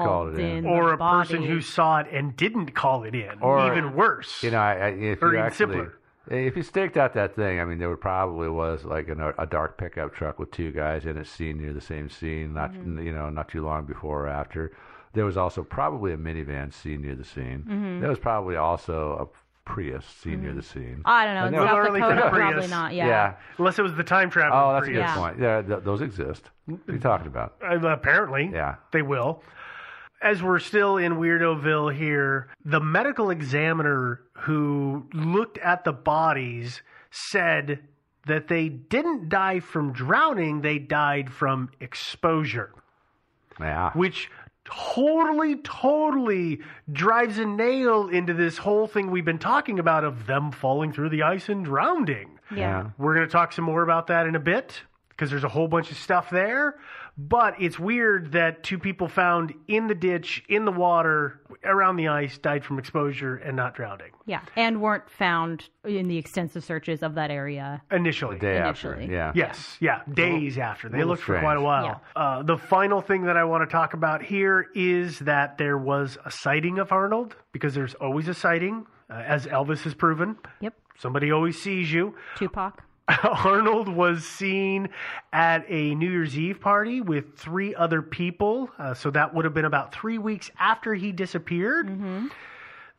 [0.05, 0.57] called, Called it in.
[0.57, 3.39] in, Or the a person who saw it and didn't call it in.
[3.41, 4.41] Or- even worse.
[4.43, 5.93] you know, I, I, if Or you actually, simpler.
[6.29, 9.45] if you staked out that thing, I mean, there would probably was like an, a
[9.45, 12.99] dark pickup truck with two guys in it, seen near the same scene, not Mm-hmm.
[13.05, 14.71] you know, not too long before or after.
[15.13, 17.63] There was also probably a minivan seen near the scene.
[17.67, 17.99] Mm-hmm.
[18.01, 21.03] There was probably also a Prius seen near the scene.
[21.05, 21.45] I don't know.
[21.45, 22.51] And In there was- South Literally Dakota, the Prius.
[22.53, 22.93] probably not.
[22.93, 23.07] Yeah.
[23.07, 23.33] yeah.
[23.59, 24.57] Unless it was the time travel.
[24.57, 25.15] Oh, that's a good Yeah.
[25.15, 25.39] point.
[25.39, 26.49] Yeah, th- those exist.
[26.65, 27.53] What are you talking about?
[27.63, 28.75] Uh, apparently, Yeah.
[28.91, 29.43] they will.
[30.21, 37.79] As we're still in Weirdoville here, the medical examiner who looked at the bodies said
[38.27, 42.71] that they didn't die from drowning, they died from exposure,
[43.59, 43.91] Yeah.
[43.93, 44.29] which
[44.65, 46.59] totally, totally
[46.91, 51.09] drives a nail into this whole thing we've been talking about of them falling through
[51.09, 52.37] the ice and drowning.
[52.53, 52.89] Yeah.
[52.97, 54.81] We're going to talk some more about that in a bit
[55.19, 56.79] because there's a whole bunch of stuff there.
[57.17, 62.07] But it's weird that two people found in the ditch, in the water, around the
[62.07, 64.39] ice, died from exposure and not drowning Yeah.
[64.55, 67.81] And weren't found in the extensive searches of that area.
[67.91, 68.35] initially.
[68.35, 69.01] The day after.
[69.01, 69.33] Yeah.
[69.35, 70.87] Yes, yeah, days after.
[70.87, 71.83] They little looked for quite a while.
[72.15, 72.21] Yeah.
[72.21, 76.17] Uh, the final thing that I want to talk about here is that there was
[76.23, 80.37] a sighting of Arnold because there's always a sighting, uh, as Elvis has proven.
[80.61, 80.73] Yep.
[80.97, 82.15] Somebody always sees you.
[82.37, 82.81] Tupac.
[83.23, 84.89] Arnold was seen
[85.33, 88.69] at a New Year's Eve party with three other people.
[88.77, 91.87] Uh, so that would have been about three weeks after he disappeared.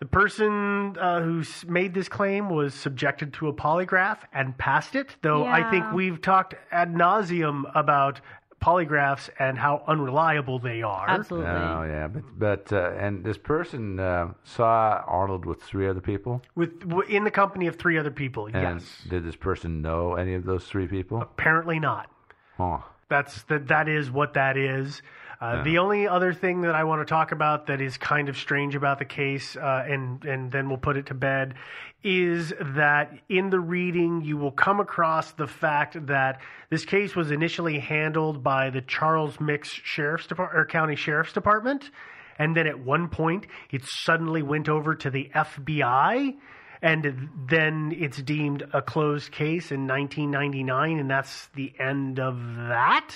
[0.01, 5.15] The person uh, who made this claim was subjected to a polygraph and passed it,
[5.21, 8.23] though I think we've talked ad nauseum about
[8.61, 11.09] polygraphs and how unreliable they are.
[11.09, 11.51] Absolutely.
[11.51, 16.43] Oh yeah, but but uh, and this person uh, saw Arnold with three other people.
[16.55, 19.03] With in the company of three other people, And yes.
[19.09, 21.21] did this person know any of those three people?
[21.21, 22.11] Apparently not.
[22.57, 22.79] Huh.
[23.09, 23.69] That's that.
[23.69, 25.03] That is what that is.
[25.41, 28.37] Uh, The only other thing that I want to talk about that is kind of
[28.37, 31.55] strange about the case, uh, and and then we'll put it to bed,
[32.03, 37.31] is that in the reading you will come across the fact that this case was
[37.31, 41.91] initially handled by the Charles Mix Sheriff's Department or County Sheriff's Department,
[42.39, 46.37] and then at one point it suddenly went over to the FBI.
[46.83, 53.15] And then it's deemed a closed case in 1999, and that's the end of that.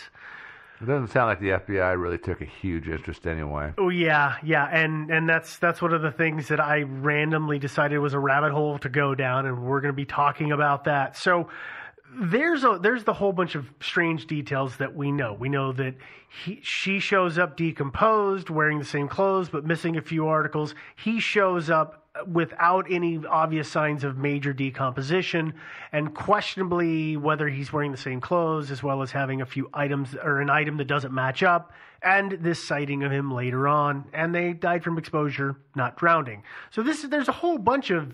[0.80, 3.72] It doesn't sound like the FBI really took a huge interest anyway.
[3.78, 7.98] Oh yeah, yeah, and and that's that's one of the things that I randomly decided
[7.98, 11.16] was a rabbit hole to go down, and we're going to be talking about that.
[11.16, 11.48] So
[12.16, 15.34] there's a there's the whole bunch of strange details that we know.
[15.34, 15.94] We know that
[16.44, 20.74] he she shows up decomposed, wearing the same clothes but missing a few articles.
[20.96, 25.52] He shows up without any obvious signs of major decomposition
[25.90, 30.14] and questionably whether he's wearing the same clothes as well as having a few items
[30.14, 34.32] or an item that doesn't match up and this sighting of him later on and
[34.32, 38.12] they died from exposure not drowning so this there's a whole bunch of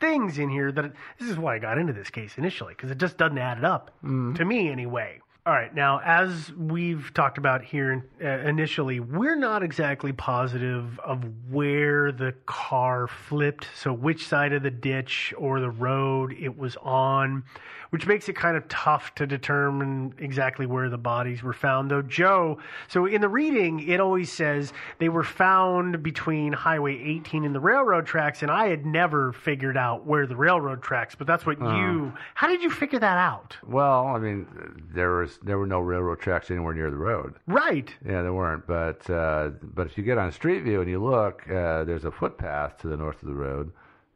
[0.00, 2.98] things in here that this is why I got into this case initially because it
[2.98, 4.34] just doesn't add up mm-hmm.
[4.34, 5.20] to me anyway.
[5.46, 11.22] All right, now as we've talked about here uh, initially, we're not exactly positive of
[11.48, 16.76] where the car flipped, so which side of the ditch or the road it was
[16.82, 17.44] on,
[17.90, 21.92] which makes it kind of tough to determine exactly where the bodies were found.
[21.92, 27.44] Though Joe, so in the reading, it always says they were found between Highway 18
[27.44, 31.28] and the railroad tracks, and I had never figured out where the railroad tracks, but
[31.28, 31.76] that's what Oh.
[31.76, 32.12] you.
[32.34, 33.56] How did you figure that out?
[33.64, 34.48] Well, I mean,
[34.92, 37.34] there was there were no railroad tracks anywhere near the road.
[37.46, 37.92] Right.
[38.04, 38.66] Yeah, there weren't.
[38.66, 42.10] But uh, but if you get on Street View and you look, uh, there's a
[42.10, 43.72] footpath to the north of the road,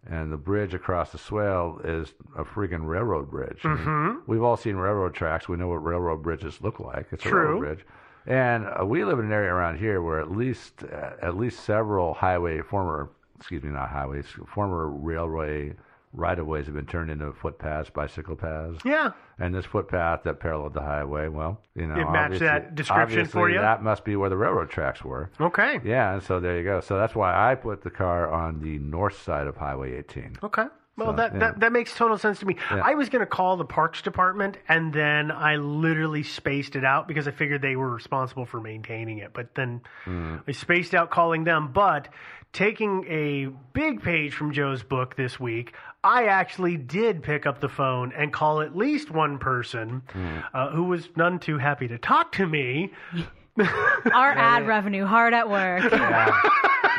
[0.08, 3.60] and the bridge across the swale is a freaking railroad bridge.
[3.64, 4.20] I mean, Mhm.
[4.26, 5.48] we've all seen railroad tracks.
[5.48, 7.06] We know what railroad bridges look like.
[7.12, 7.40] It's a True.
[7.40, 7.86] railroad bridge.
[8.26, 11.60] And uh, we live in an area around here where at least uh, at least
[11.64, 15.72] several highway former excuse me not highways former railway
[16.12, 18.78] right of ways have been turned into footpaths, bicycle paths.
[18.84, 19.12] Yeah.
[19.38, 23.48] And this footpath that paralleled the highway, well, you know, It matched that description for
[23.48, 23.58] you?
[23.60, 25.30] That must be where the railroad tracks were.
[25.40, 25.80] Okay.
[25.84, 26.80] Yeah, and so there you go.
[26.80, 30.38] So that's why I put the car on the north side of Highway 18.
[30.42, 30.64] Okay.
[30.96, 31.38] Well, So, that, yeah.
[31.38, 32.56] that that makes total sense to me.
[32.70, 32.82] Yeah.
[32.84, 37.08] I was going to call the Parks Department, and then I literally spaced it out
[37.08, 39.30] because I figured they were responsible for maintaining it.
[39.32, 40.42] But then Mm.
[40.46, 41.70] I spaced out calling them.
[41.72, 42.08] But
[42.52, 47.68] taking a big page from Joe's book this week, I actually did pick up the
[47.68, 50.44] phone and call at least one person Mm.
[50.54, 52.92] uh, who was none too happy to talk to me.
[53.58, 55.90] Our ad revenue hard at work.
[55.92, 56.34] Yeah.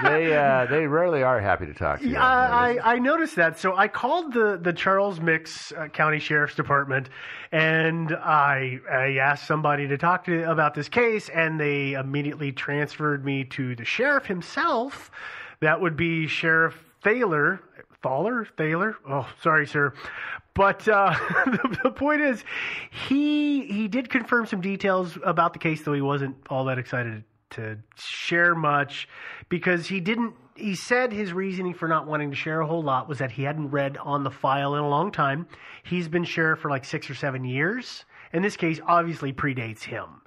[0.03, 2.13] they uh, they rarely are happy to talk to you.
[2.13, 3.57] Yeah, I, I I noticed that.
[3.59, 7.09] So I called the, the Charles Mix uh, County Sheriff's Department,
[7.51, 13.25] and I I asked somebody to talk to about this case, and they immediately transferred
[13.25, 15.09] me to the sheriff himself.
[15.61, 17.61] That would be Sheriff Thaler.
[18.03, 18.45] Thaler?
[18.57, 18.95] Thaler?
[19.07, 19.93] Oh, sorry, sir.
[20.53, 22.43] But uh, the, the point is,
[23.07, 27.23] he he did confirm some details about the case, though he wasn't all that excited
[27.51, 29.07] to share much
[29.49, 30.33] because he didn't.
[30.55, 33.43] He said his reasoning for not wanting to share a whole lot was that he
[33.43, 35.47] hadn't read on the file in a long time.
[35.83, 40.20] He's been sheriff for like six or seven years, and this case obviously predates him.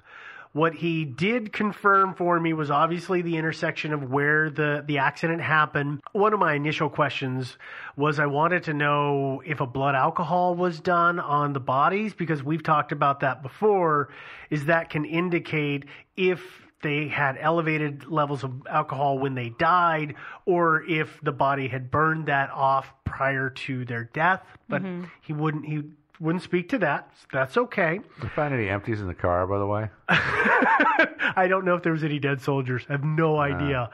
[0.55, 5.41] What he did confirm for me was obviously the intersection of where the, the accident
[5.41, 6.01] happened.
[6.13, 7.57] One of my initial questions
[7.97, 12.41] was I wanted to know if a blood alcohol was done on the bodies because
[12.41, 14.07] we've talked about that before,
[14.49, 15.83] is that can indicate
[16.15, 16.41] if
[16.81, 20.15] they had elevated levels of alcohol when they died
[20.45, 24.41] or if the body had burned that off prior to their death.
[24.69, 25.09] But Mhm.
[25.19, 25.83] he wouldn't he
[26.19, 27.11] wouldn't speak to that.
[27.31, 27.99] That's okay.
[28.15, 29.89] Did you find any empties in the car, by the way?
[30.09, 32.83] I don't know if there was any dead soldiers.
[32.89, 33.89] I have no idea.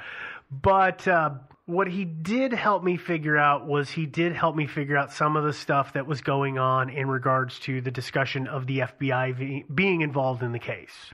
[0.52, 1.32] But uh,
[1.66, 5.36] what he did help me figure out was he did help me figure out some
[5.36, 9.36] of the stuff that was going on in regards to the discussion of the FBI
[9.36, 11.14] v- being involved in the case.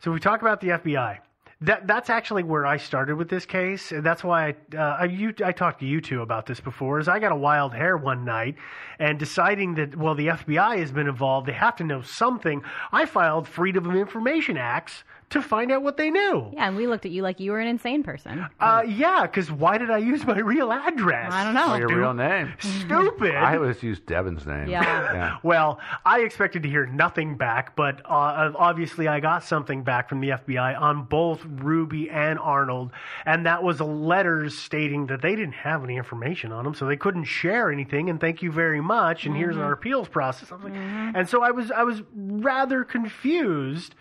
[0.00, 1.18] So we talk about the FBI.
[1.62, 5.04] That that's actually where I started with this case, and that's why I uh, I,
[5.04, 6.98] you, I talked to you two about this before.
[7.00, 8.56] Is I got a wild hair one night,
[8.98, 12.62] and deciding that well the FBI has been involved, they have to know something.
[12.92, 16.50] I filed Freedom of Information Acts to find out what they knew.
[16.52, 18.46] Yeah, and we looked at you like you were an insane person.
[18.58, 21.32] Uh, yeah, because why did I use my real address?
[21.32, 21.72] I don't know.
[21.72, 22.52] Oh, your real name.
[22.58, 23.34] Stupid.
[23.34, 24.68] I always use Devin's name.
[24.68, 25.38] Yeah.
[25.42, 30.20] Well, I expected to hear nothing back, but uh, obviously I got something back from
[30.20, 32.90] the FBI on both Ruby and Arnold,
[33.24, 36.96] and that was letters stating that they didn't have any information on them, so they
[36.96, 38.10] couldn't share anything.
[38.10, 39.24] And thank you very much.
[39.26, 39.62] And here's Mhm.
[39.64, 40.52] our appeals process.
[40.52, 43.94] I was like, and so I was I was rather confused,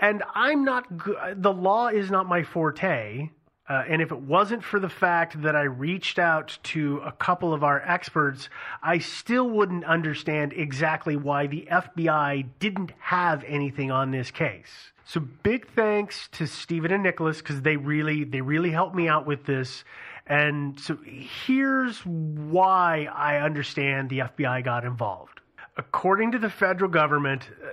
[0.00, 0.96] and I'm not.
[0.96, 3.30] go- The law is not my forte.
[3.68, 7.52] Uh, and if it wasn't for the fact that I reached out to a couple
[7.52, 8.48] of our experts,
[8.82, 14.70] I still wouldn't understand exactly why the FBI didn't have anything on this case.
[15.04, 19.26] So big thanks to Stephen and Nicholas because they really they really helped me out
[19.26, 19.84] with this.
[20.26, 25.40] And so here's why I understand the FBI got involved.
[25.76, 27.68] According to the federal government, uh,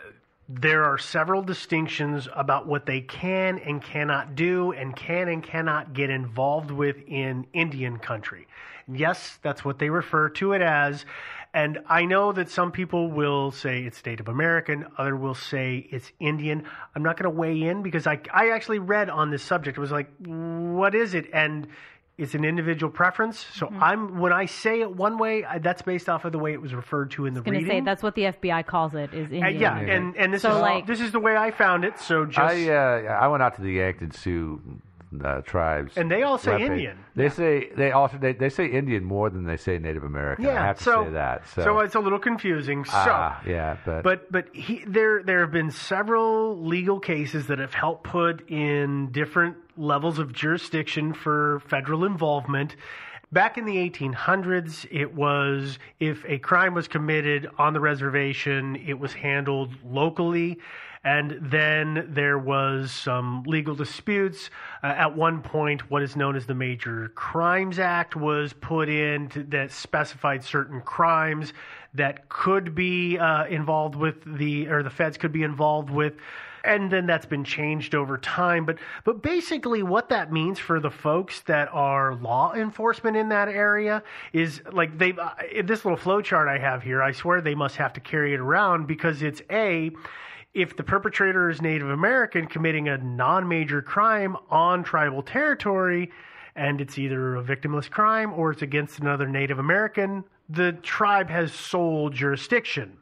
[0.48, 5.94] there are several distinctions about what they can and cannot do and can and cannot
[5.94, 8.48] get involved with in Indian country.
[8.88, 11.06] Yes, that's what they refer to it as.
[11.56, 16.12] And I know that some people will say it's Native American, other will say it's
[16.20, 16.66] Indian.
[16.94, 19.78] I'm not going to weigh in because I, I actually read on this subject.
[19.78, 21.28] It was like, what is it?
[21.34, 21.68] And
[22.18, 23.46] it's an individual preference.
[23.56, 26.54] So I'm when I say it one way, I, that's based off of the way
[26.54, 27.72] it was referred to in the I was gonna reading.
[27.82, 29.60] say that's what the FBI calls it is Uh, Indian.
[29.60, 32.00] yeah, and and this so is like this is the way I found it.
[32.00, 34.62] So just I uh, I went out to the Yankton Sioux
[35.24, 35.98] uh, tribes.
[35.98, 36.62] And they all say webpage.
[36.72, 36.98] Indian.
[37.16, 40.46] They say they also they, they say Indian more than they say Native American.
[40.46, 41.48] Yeah, I have to so say that.
[41.50, 42.84] So, so it's a little confusing.
[42.86, 47.60] So Ah, yeah, but, But but he, there there have been several legal cases that
[47.60, 52.76] have helped put in different levels of jurisdiction for federal involvement.
[53.32, 59.00] Back in the 1800s, it was if a crime was committed on the reservation, it
[59.00, 60.60] was handled locally.
[61.04, 64.50] And then there was some legal disputes.
[64.84, 69.30] Uh, at one point, what is known as the Major Crimes Act was put in
[69.30, 71.54] to, that specified certain crimes
[71.94, 76.14] that could be uh, involved with the, or the feds could be involved with
[76.66, 78.66] and then that's been changed over time.
[78.66, 83.48] But but basically what that means for the folks that are law enforcement in that
[83.48, 84.04] area
[84.34, 85.30] is like they uh,
[85.64, 88.40] this little flow chart I have here I swear they must have to carry it
[88.40, 89.92] around because it's a
[90.54, 96.12] if the perpetrator is Native American committing a non-major crime on tribal territory
[96.56, 101.52] and it's either a victimless crime or it's against another Native American the tribe has
[101.52, 102.98] sole jurisdiction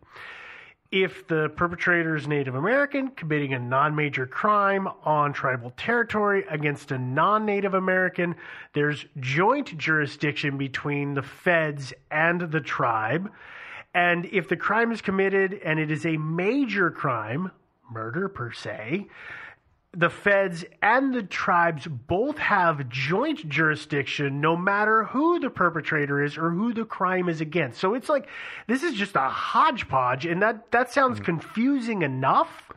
[0.93, 6.91] if the perpetrator is Native American committing a non major crime on tribal territory against
[6.91, 8.35] a non Native American,
[8.73, 13.31] there's joint jurisdiction between the feds and the tribe.
[13.95, 17.49] And if the crime is committed and it is a major crime,
[17.91, 19.07] murder per se,
[19.95, 26.35] the feds and the tribes both have joint jurisdiction no matter who the perpetrator is
[26.35, 27.79] or who the crime is against.
[27.79, 28.27] So it's like
[28.67, 31.25] this is just a hodgepodge and that that sounds mm.
[31.25, 32.71] confusing enough.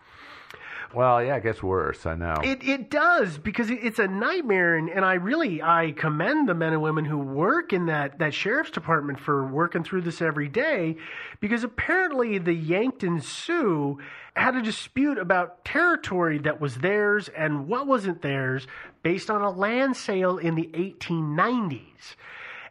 [0.96, 2.06] Well, yeah, it gets worse.
[2.06, 2.36] I know.
[2.42, 6.72] It it does because it's a nightmare, and, and I really I commend the men
[6.72, 10.96] and women who work in that that sheriff's department for working through this every day,
[11.38, 13.98] because apparently the Yankton Sioux
[14.34, 18.66] had a dispute about territory that was theirs and what wasn't theirs
[19.02, 22.16] based on a land sale in the 1890s.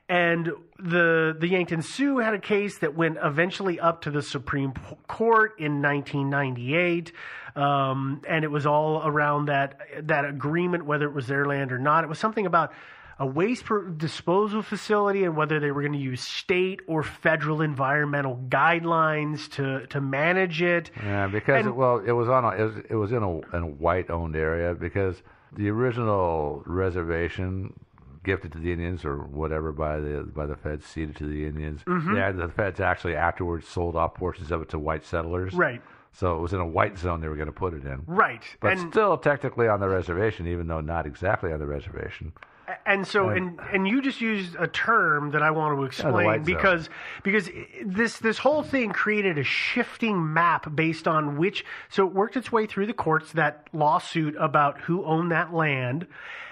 [0.10, 4.74] And the the Yankton Sioux had a case that went eventually up to the Supreme
[5.08, 7.12] Court in 1998,
[7.56, 11.80] um, and it was all around that that agreement, whether it was their land or
[11.80, 12.04] not.
[12.04, 12.74] It was something about
[13.18, 17.62] a waste per- disposal facility and whether they were going to use state or federal
[17.62, 20.92] environmental guidelines to to manage it.
[21.02, 23.38] Yeah, because And- it, well, it was on a, it was, it was in a
[23.56, 25.22] in a white owned area because
[25.54, 27.74] the original reservation
[28.24, 31.84] gifted to the Indians or whatever by the by the feds ceded to the Indians.
[31.86, 32.16] Mhm.
[32.18, 35.54] Yeah, the feds actually afterwards sold off portions of it to white settlers.
[35.54, 35.82] Right.
[36.18, 38.02] So it was in a white zone they were going to put it in.
[38.08, 38.42] Right.
[38.62, 42.32] But and still technically on the reservation, even though not exactly on the reservation.
[42.86, 46.44] And so, and and you just used a term that I want to explain zone.
[46.44, 46.90] because
[47.24, 47.50] because
[47.86, 51.64] this this whole thing created a shifting map based on which.
[51.90, 56.08] So it worked its way through the courts that lawsuit about who owned that land,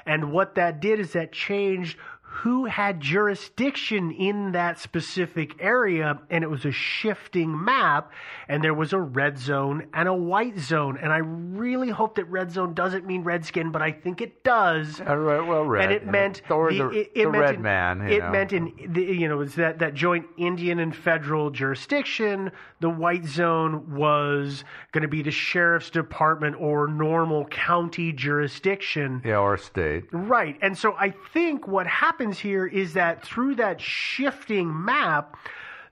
[0.05, 1.97] and what that did is that changed
[2.33, 8.11] who had jurisdiction in that specific area, and it was a shifting map,
[8.47, 12.25] and there was a red zone and a white zone, and I really hope that
[12.25, 14.99] red zone doesn't mean redskin, but I think it does.
[14.99, 15.83] Uh, well, red.
[15.83, 18.01] And it know, meant or the, the, it, it the meant red in, man.
[18.01, 18.31] It know.
[18.31, 22.51] meant in the, you know it's that that joint Indian and federal jurisdiction.
[22.79, 29.21] The white zone was going to be the sheriff's department or normal county jurisdiction.
[29.23, 30.05] yeah, or state.
[30.11, 30.57] Right.
[30.61, 31.85] And so I think what
[32.23, 35.35] happens here is that through that shifting map,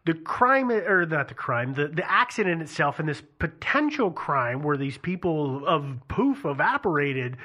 [0.06, 4.78] the crime, or not the crime, the, the accident itself and this potential crime where
[4.78, 7.36] these people of poof evaporated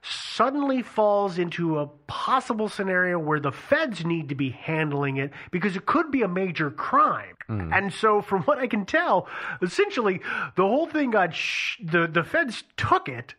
[0.00, 5.74] suddenly falls into a possible scenario where the feds need to be handling it because
[5.74, 7.34] it could be a major crime.
[7.48, 7.72] Hmm.
[7.72, 9.26] And so, from what I can tell,
[9.60, 10.20] essentially
[10.54, 13.34] the whole thing got sh- the the feds took it,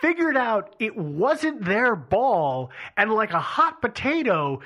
[0.00, 4.60] figured out it wasn't their ball, and like a hot potato.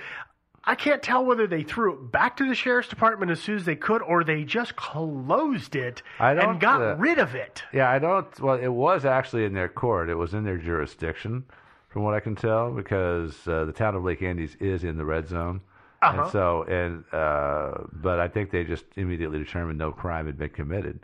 [0.65, 3.65] I can't tell whether they threw it back to the sheriff's department as soon as
[3.65, 7.63] they could, or they just closed it I don't, and got uh, rid of it.
[7.73, 8.39] Yeah, I don't.
[8.39, 10.11] Well, it was actually in their court.
[10.11, 11.45] It was in their jurisdiction,
[11.89, 15.07] from what I can tell, because uh, the town of Lake Andes is in the
[15.07, 15.63] red zone.
[16.03, 16.23] Uh-huh.
[16.23, 20.51] And so, and uh, but I think they just immediately determined no crime had been
[20.51, 21.01] committed.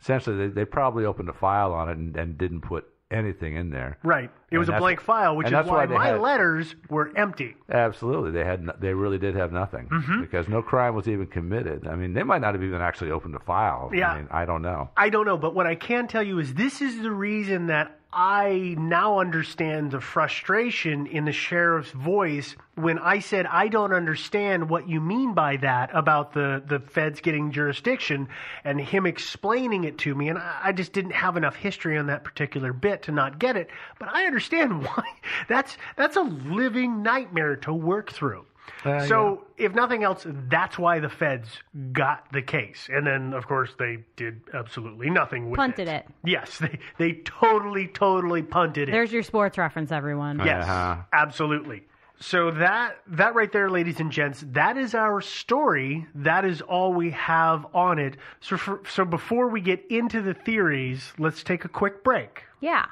[0.00, 3.70] Essentially, they, they probably opened a file on it and, and didn't put anything in
[3.70, 3.98] there.
[4.02, 4.30] Right.
[4.50, 7.12] It was a blank file, which is that's why, why they my had- letters were
[7.16, 7.56] empty.
[7.70, 8.62] Absolutely, they had.
[8.64, 10.20] No, they really did have nothing Mhm.
[10.22, 11.86] because no crime was even committed.
[11.86, 13.90] I mean, they might not have even actually opened a file.
[13.92, 14.12] Yeah.
[14.12, 14.90] I mean, I don't know.
[14.96, 17.98] I don't know, but what I can tell you is this is the reason that
[18.18, 24.70] I now understand the frustration in the sheriff's voice when I said I don't understand
[24.70, 28.28] what you mean by that about the the feds getting jurisdiction
[28.64, 32.06] and him explaining it to me and I, I just didn't have enough history on
[32.06, 35.04] that particular bit to not get it but I understand why
[35.46, 38.46] that's that's a living nightmare to work through.
[38.84, 41.48] Uh, so, if nothing else, that's why the feds
[41.92, 42.88] got the case.
[42.92, 46.06] And then, of course, they did absolutely nothing with Punted it.
[46.06, 46.14] it.
[46.24, 48.92] Yes, they, they totally, totally punted it.
[48.92, 50.40] There's your sports reference, everyone.
[50.44, 50.96] Yes, Uh-huh.
[51.12, 51.84] absolutely.
[52.18, 56.06] So that that right there, ladies and gents, that is our story.
[56.14, 58.16] That is all we have on it.
[58.40, 62.44] So for, so before we get into the theories, let's take a quick break.
[62.62, 62.86] Yeah.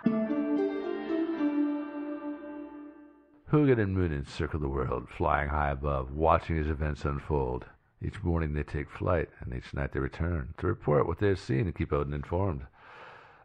[3.55, 7.65] Hugin and Munin circle the world, flying high above, watching as events unfold.
[8.03, 11.39] Each morning they take flight, and each night they return to report what they have
[11.39, 12.63] seen and keep Odin informed.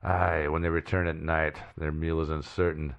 [0.01, 2.95] Aye, when they return at night, their meal is uncertain.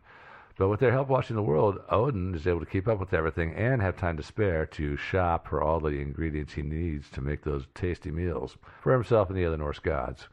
[0.57, 3.55] But with their help watching the world, Odin is able to keep up with everything
[3.55, 7.43] and have time to spare to shop for all the ingredients he needs to make
[7.43, 10.29] those tasty meals for himself and the other Norse gods.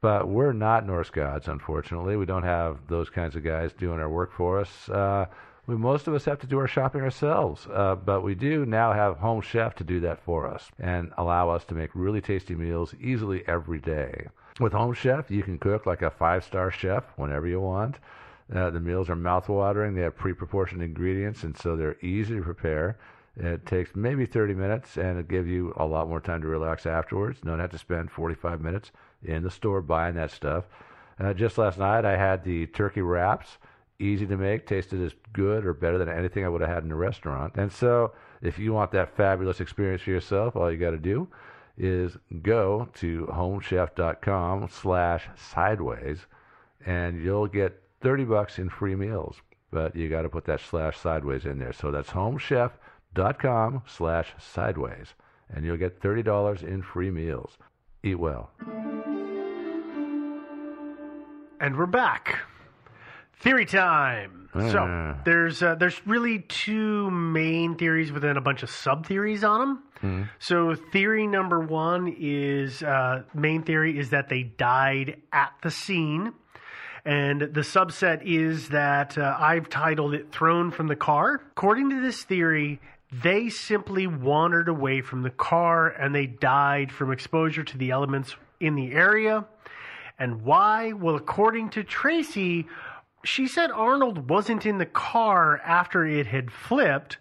[0.00, 2.16] But we're not Norse gods, unfortunately.
[2.16, 4.88] We don't have those kinds of guys doing our work for us.
[4.88, 5.26] Uh,
[5.70, 8.92] we most of us have to do our shopping ourselves, uh, but we do now
[8.92, 12.56] have Home Chef to do that for us and allow us to make really tasty
[12.56, 14.26] meals easily every day.
[14.58, 18.00] With Home Chef, you can cook like a five-star chef whenever you want.
[18.52, 19.94] Uh, the meals are mouth-watering.
[19.94, 22.98] They have pre-proportioned ingredients, and so they're easy to prepare.
[23.36, 26.84] It takes maybe 30 minutes, and it gives you a lot more time to relax
[26.84, 27.38] afterwards.
[27.44, 28.90] Don't have to spend 45 minutes
[29.22, 30.64] in the store buying that stuff.
[31.20, 33.58] Uh, just last night, I had the turkey wraps.
[34.00, 36.90] Easy to make, tasted as good or better than anything I would have had in
[36.90, 37.54] a restaurant.
[37.56, 41.28] And so, if you want that fabulous experience for yourself, all you got to do
[41.76, 46.26] is go to homechef.com slash sideways
[46.86, 49.36] and you'll get 30 bucks in free meals.
[49.70, 51.72] But you got to put that slash sideways in there.
[51.72, 55.14] So that's homechef.com slash sideways
[55.54, 57.58] and you'll get $30 in free meals.
[58.02, 58.50] Eat well.
[61.60, 62.38] And we're back.
[63.40, 64.48] Theory time.
[64.54, 64.70] Ah.
[64.70, 69.60] So there's uh, there's really two main theories within a bunch of sub theories on
[69.60, 69.82] them.
[70.00, 70.22] Hmm.
[70.38, 76.32] So theory number one is uh, main theory is that they died at the scene,
[77.04, 82.00] and the subset is that uh, I've titled it "Thrown from the Car." According to
[82.00, 82.80] this theory,
[83.12, 88.36] they simply wandered away from the car and they died from exposure to the elements
[88.60, 89.44] in the area.
[90.18, 90.92] And why?
[90.92, 92.66] Well, according to Tracy,
[93.24, 97.18] she said Arnold wasn't in the car after it had flipped.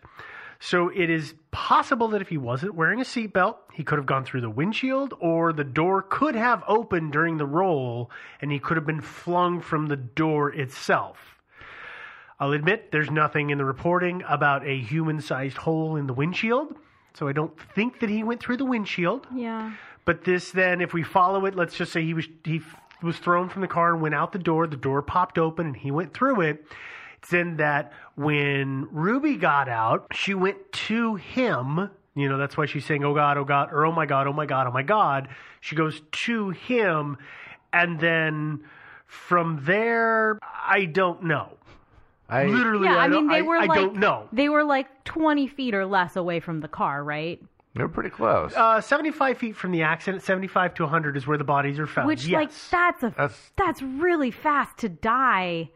[0.61, 4.25] So it is possible that if he wasn't wearing a seatbelt, he could have gone
[4.25, 8.75] through the windshield, or the door could have opened during the roll and he could
[8.75, 11.39] have been flung from the door itself.
[12.39, 16.75] I'll admit there's nothing in the reporting about a human sized hole in the windshield,
[17.13, 19.27] so I don't think that he went through the windshield.
[19.33, 19.73] Yeah.
[20.05, 22.61] But this then, if we follow it, let's just say he was he
[23.01, 24.67] was thrown from the car and went out the door.
[24.67, 26.65] The door popped open and he went through it.
[27.19, 31.89] It's then that when Ruby got out, she went to him.
[32.15, 34.33] You know, that's why she's saying, "Oh God, oh God," or "Oh my God, oh
[34.33, 35.29] my God, oh my God."
[35.61, 37.17] She goes to him,
[37.73, 38.61] and then
[39.05, 41.49] from there, I don't know.
[42.29, 44.27] I, Literally, yeah, I, don't- mean they were I like don't know.
[44.31, 47.41] they were like 20 feet or less away from the car, right?
[47.79, 48.53] They're pretty close.
[48.53, 52.09] Uh, 75 feet from the accident, 75 to 100 is where the bodies are found.
[52.09, 52.33] Which yes.
[52.33, 55.69] like that's a That's- that's really fast to die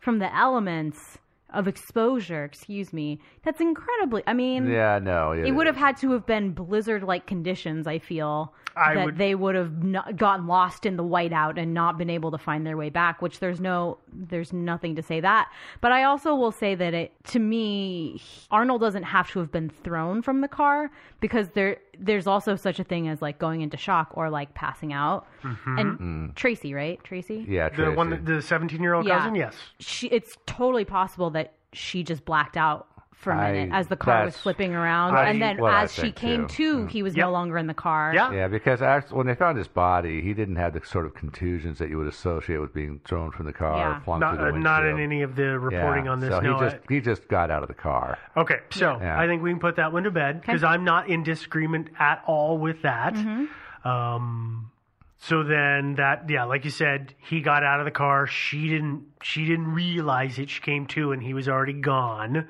[0.00, 1.18] from the elements
[1.50, 3.20] of exposure, excuse me.
[3.44, 5.30] That's incredibly I mean yeah, no.
[5.30, 8.52] it would have had to have been blizzard like conditions, I feel.
[8.76, 12.10] I that would- they would have not gotten lost in the whiteout and not been
[12.10, 15.50] able to find their way back, which there's no there's nothing to say that.
[15.80, 18.20] But I also will say that it to me
[18.50, 22.78] Arnold doesn't have to have been thrown from the car because there there's also such
[22.78, 25.26] a thing as like going into shock or like passing out.
[25.42, 25.78] Mm-hmm.
[25.78, 26.26] And hmm.
[26.34, 27.02] Tracy, right?
[27.02, 27.46] Tracy?
[27.48, 29.18] Yeah, The one, the 17 year old Yeah.
[29.18, 29.54] cousin, yes.
[29.80, 33.96] She it's totally possible that she just blacked out for a minute I- as the
[33.96, 36.84] car was flipping around, I- and then what as she came too.
[36.84, 37.24] to, he was Yep.
[37.26, 38.12] no longer in the car.
[38.14, 38.30] Yeah.
[38.30, 41.78] Yeah, because actually, when they found his body, he didn't have the sort of contusions
[41.78, 43.96] that you would associate with being thrown from the car Yeah.
[43.96, 46.30] or flung Not, through uh, the not in any of the reporting Yeah, on this.
[46.30, 48.18] So no, he just I- he just got out of the car.
[48.36, 49.18] okay, so Yeah.
[49.18, 52.22] I think we can put that one to bed because I'm not in disagreement at
[52.26, 53.14] all with that.
[53.14, 53.88] Mm-hmm.
[53.88, 54.70] Um,
[55.18, 58.26] so then that, yeah, like you said, he got out of the car.
[58.26, 59.04] She didn't.
[59.22, 60.50] She didn't realize it.
[60.50, 62.46] She came to, and he was already gone.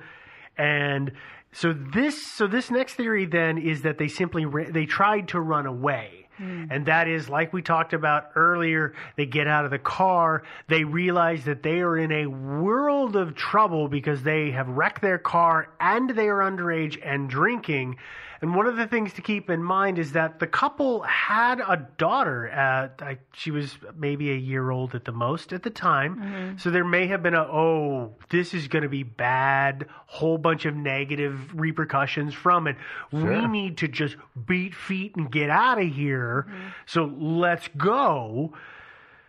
[0.57, 1.13] And
[1.53, 5.41] so this, so this next theory then is that they simply ra- they tried to
[5.41, 6.27] run away.
[6.37, 6.67] Hmm.
[6.71, 10.85] And that is, like we talked about earlier, they get out of the car, they
[10.85, 15.69] realize that they are in a world of trouble because they have wrecked their car
[15.81, 17.97] and they are underage and drinking.
[18.43, 21.89] And one of the things to keep in mind is that the couple had a
[21.99, 22.49] daughter.
[22.49, 26.17] At, I, she was maybe a year old at the most at the time.
[26.17, 26.59] Mm-hmm.
[26.59, 30.65] So there may have been a, oh, this is going to be bad, whole bunch
[30.67, 32.77] of negative repercussions from it.
[33.11, 34.17] We need to just
[34.47, 36.47] beat feet and get out of here.
[36.49, 36.69] Mm-hmm.
[36.87, 38.53] So let's go.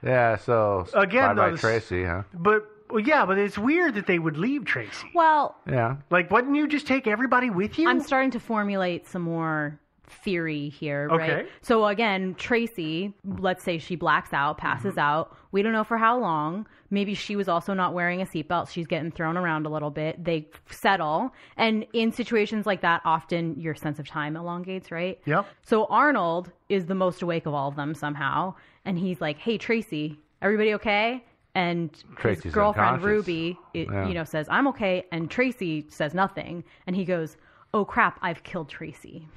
[0.03, 2.23] Yeah, so Again, bye though, bye Tracy, huh?
[2.33, 5.09] But, well, yeah, but it's weird that they would leave Tracy.
[5.13, 5.97] Well, Yeah.
[6.09, 7.87] Like, wouldn't you just take everybody with you?
[7.89, 9.79] I'm starting to formulate some more
[10.23, 11.29] theory here, right?
[11.29, 11.49] Okay.
[11.61, 14.99] So again, Tracy, let's say she blacks out, passes Mm-hmm.
[14.99, 15.37] out.
[15.51, 16.65] We don't know for how long.
[16.89, 18.69] Maybe she was also not wearing a seatbelt.
[18.69, 20.23] She's getting thrown around a little bit.
[20.23, 21.33] They settle.
[21.57, 25.19] And in situations like that, often your sense of time elongates, right?
[25.25, 25.45] Yep.
[25.63, 28.53] So Arnold is the most awake of all of them somehow.
[28.85, 31.25] And he's like, hey, Tracy, everybody okay?
[31.57, 33.01] And Tracy's his girlfriend.
[33.01, 34.07] Ruby, it, Yeah.
[34.07, 35.05] you know, says, I'm okay.
[35.11, 36.63] And Tracy says nothing.
[36.85, 37.35] And he goes,
[37.73, 39.27] oh crap, I've killed Tracy.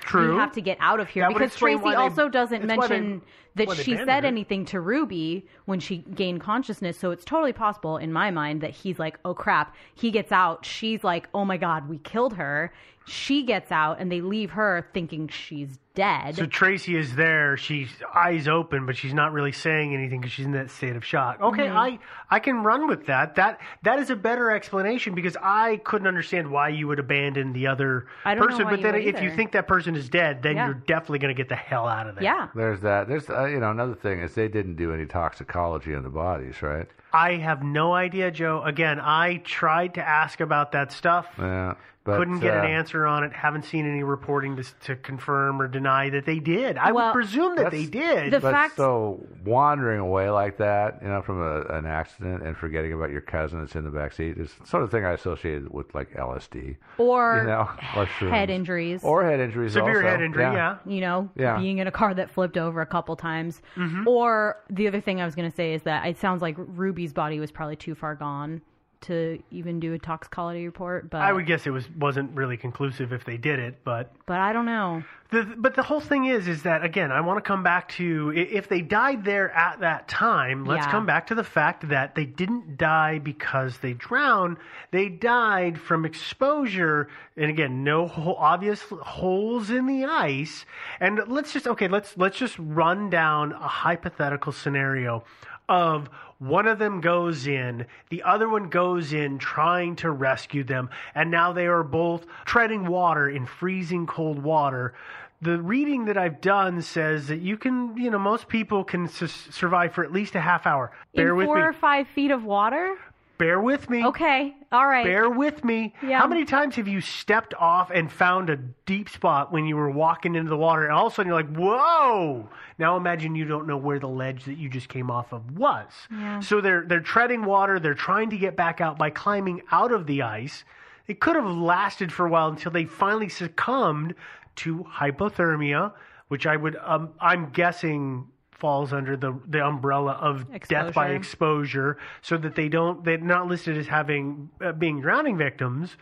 [0.00, 0.32] True.
[0.32, 3.20] We have to get out of here That because Tracy also doesn't mention
[3.56, 4.26] that they she said her.
[4.26, 6.98] anything to Ruby when she gained consciousness.
[6.98, 9.74] So it's totally possible in my mind that he's like, oh crap.
[9.94, 10.64] He gets out.
[10.66, 12.72] She's like, oh my God, we killed her.
[13.06, 16.36] She gets out and they leave her thinking she's dead.
[16.36, 17.54] So Tracy is there.
[17.58, 21.04] She's eyes open, but she's not really saying anything because she's in that state of
[21.04, 21.38] shock.
[21.40, 21.76] Okay, Mhm.
[21.76, 21.98] I
[22.30, 23.34] I can run with that.
[23.34, 27.66] That that is a better explanation because I couldn't understand why you would abandon the
[27.66, 28.64] other I don't know person.
[28.64, 30.64] why but you then would if you think that person is dead, then Yeah.
[30.64, 32.24] you're definitely going to get the hell out of there.
[32.24, 32.48] yeah.
[32.54, 33.06] There's that.
[33.06, 36.62] There's uh, you know another thing is they didn't do any toxicology on the bodies,
[36.62, 36.86] right?
[37.12, 38.62] I have no idea, Joe.
[38.62, 41.28] Again, I tried to ask about that stuff.
[41.38, 41.74] Yeah,
[42.04, 43.32] but couldn't get an uh, answer on it.
[43.32, 46.76] Haven't seen any reporting to, to confirm or deny that they did.
[46.76, 48.32] I Well, would presume that they did.
[48.32, 52.56] The but fact- so wandering away like that, you know, from a, an accident and
[52.56, 55.12] forgetting about your cousin that's in the back seat is the sort of thing I
[55.12, 59.02] associated with like LSD, Or you know, or head injuries.
[59.02, 59.72] or head injuries.
[59.72, 60.08] Severe also.
[60.08, 60.76] head injury, yeah.
[60.84, 61.58] you know, Yeah.
[61.58, 63.62] being in a car that flipped over a couple times.
[63.76, 64.06] Mm-hmm.
[64.06, 67.12] Or the other thing I was going to say is that it sounds like Ruby's
[67.14, 68.60] body was probably too far gone
[69.04, 71.10] to even do a toxicology report.
[71.10, 74.38] But I would guess it was wasn't really conclusive if they did it, but but
[74.40, 75.02] I don't know.
[75.30, 78.32] The, but the whole thing is, is that again, I want to come back to
[78.36, 80.64] if they died there at that time.
[80.64, 80.92] Let's Yeah.
[80.92, 84.58] come back to the fact that they didn't die because they drowned.
[84.92, 90.66] They died from exposure, and again, no ho- obvious holes in the ice.
[91.00, 95.24] And let's just okay, let's let's just run down a hypothetical scenario
[95.68, 96.08] of
[96.38, 101.30] one of them goes in, the other one goes in trying to rescue them, and
[101.30, 104.94] now they are both treading water in freezing cold water.
[105.40, 109.26] The reading that I've done says that you can, you know, most people can su-
[109.26, 110.92] survive for at least a half hour.
[111.14, 111.62] Bear in with four me.
[111.62, 112.96] or five feet of water.
[113.36, 114.04] Bear with me.
[114.06, 115.04] Okay, all right.
[115.04, 115.92] Bear with me.
[116.02, 116.20] Yeah.
[116.20, 119.90] How many times have you stepped off and found a deep spot when you were
[119.90, 122.48] walking into the water, and all of a sudden you're like, "Whoa!"
[122.78, 125.90] Now imagine you don't know where the ledge that you just came off of was.
[126.10, 126.40] Yeah.
[126.40, 127.78] So they're they're treading water.
[127.78, 130.64] They're trying to get back out by climbing out of the ice.
[131.06, 134.14] It could have lasted for a while until they finally succumbed
[134.56, 135.92] to hypothermia,
[136.28, 141.90] which I would um, I'm guessing falls under the the umbrella of death by Exposure.
[141.90, 145.96] exposure, so that they don't they're not listed as having uh, being drowning victims.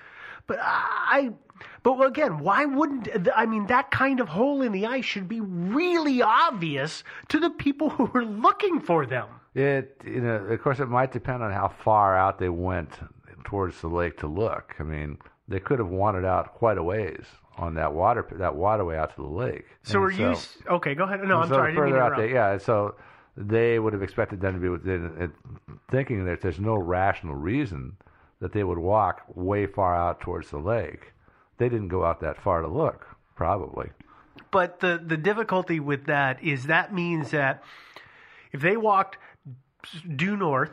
[0.46, 1.30] But I,
[1.82, 5.40] but again, why wouldn't I mean that kind of hole in the ice should be
[5.40, 9.28] really obvious to the people who are looking for them.
[9.54, 12.90] It, you know, of course, it might depend on how far out they went
[13.44, 14.74] towards the lake to look.
[14.78, 15.18] I mean,
[15.48, 17.24] they could have wandered out quite a ways
[17.58, 19.66] on that water, that waterway out to the lake.
[19.82, 20.36] So And are you
[20.70, 20.94] okay?
[20.94, 21.20] Go ahead.
[21.22, 21.72] No, I'm so sorry.
[21.72, 22.58] I didn't mean further to out there, yeah.
[22.58, 22.94] So
[23.36, 27.96] they would have expected them to be within, uh, thinking that there's no rational reason
[28.40, 31.12] that they would walk way far out towards the lake.
[31.62, 33.06] They didn't go out that far to look,
[33.36, 33.90] probably.
[34.50, 37.62] But the the difficulty with that is that means that
[38.50, 39.16] if they walked
[40.16, 40.72] due north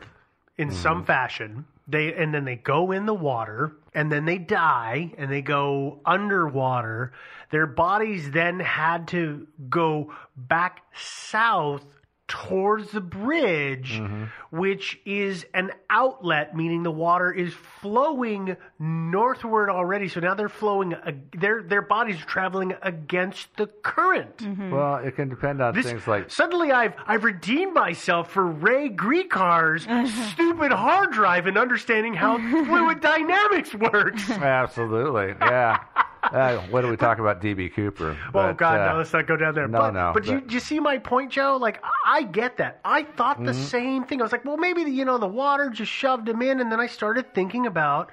[0.57, 0.77] in mm-hmm.
[0.77, 5.31] some fashion, they and then they go in the water and then they die and
[5.31, 7.13] they go underwater,
[7.51, 11.85] their bodies then had to go back south
[12.29, 14.25] towards the bridge mm-hmm.
[14.51, 20.07] which is an outlet meaning the water is flowing northward already.
[20.07, 24.37] So now they're flowing ag- their their bodies are traveling against the current.
[24.37, 24.71] Mm-hmm.
[24.71, 28.89] Well, it can depend on this, things like suddenly I've I've redeemed myself for Ray
[28.89, 30.29] Gricar's mm-hmm.
[30.29, 34.29] stupid hard drive and understanding how fluid dynamics works.
[34.29, 35.79] Absolutely, yeah.
[36.33, 38.17] uh, what do we talk about DB Cooper?
[38.27, 39.67] oh But, God, uh, no, let's not go down there.
[39.67, 41.57] no, but, no, But, you, but- you see my point, Joe?
[41.59, 42.79] Like I get that.
[42.83, 43.55] I thought the Mhm.
[43.55, 44.19] same thing.
[44.21, 46.79] I was like, well, maybe you know the water just shoved him in, and then
[46.79, 48.09] I started thinking about,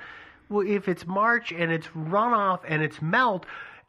[0.48, 3.46] well, if it's March and it's runoff and it's melt.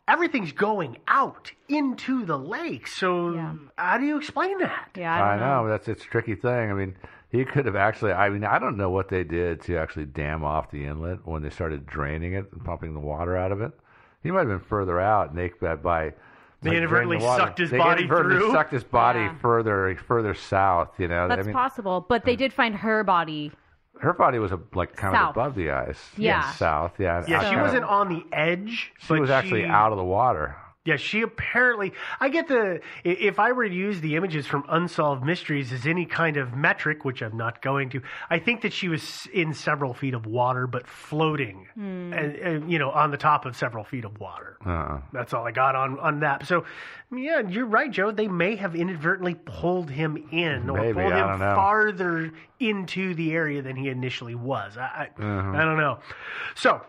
[0.09, 2.87] Everything's going out into the lake.
[2.87, 4.91] So how do you explain that?
[4.95, 5.67] Yeah, I, know.
[5.67, 6.71] that's it's a tricky thing.
[6.71, 6.95] I mean,
[7.29, 8.13] he could have actually.
[8.13, 11.41] I mean, I don't know what they did to actually dam off the inlet when
[11.41, 13.73] they started draining it and pumping the water out of it.
[14.23, 16.13] He might have been further out, and they by by
[16.61, 18.51] They by inadvertently the sucked his they body inadvertently through?
[18.53, 19.35] Sucked his body Yeah.
[19.39, 20.99] further further south.
[20.99, 23.51] You know, That's I mean, possible, but they uh, did find her body.
[24.01, 25.29] her body was a, like kind South.
[25.31, 25.99] of above the ice.
[26.17, 26.51] Yeah.
[26.53, 26.93] south.
[26.99, 28.91] Yeah, Yeah, she wasn't on the edge.
[28.99, 30.55] She but was actually she- out of the water.
[30.87, 31.91] Yeah, she apparently.
[32.21, 32.79] I get the.
[33.03, 37.03] If I were to use the images from Unsolved Mysteries as any kind of metric,
[37.03, 40.65] which I'm not going to, I think that she was in several feet of water,
[40.65, 42.13] but floating, Hmm.
[42.13, 44.57] and, and you know, on the top of several feet of water.
[44.65, 45.01] Uh-uh.
[45.11, 46.47] That's all I got on on that.
[46.47, 46.63] So,
[47.13, 48.11] yeah, you're right, Joe.
[48.11, 52.31] They may have inadvertently pulled him in or Maybe, pulled him farther
[52.61, 54.77] into the area than he initially was.
[54.77, 55.55] I, I, Mhm.
[55.55, 55.99] I don't know.
[56.55, 56.81] So,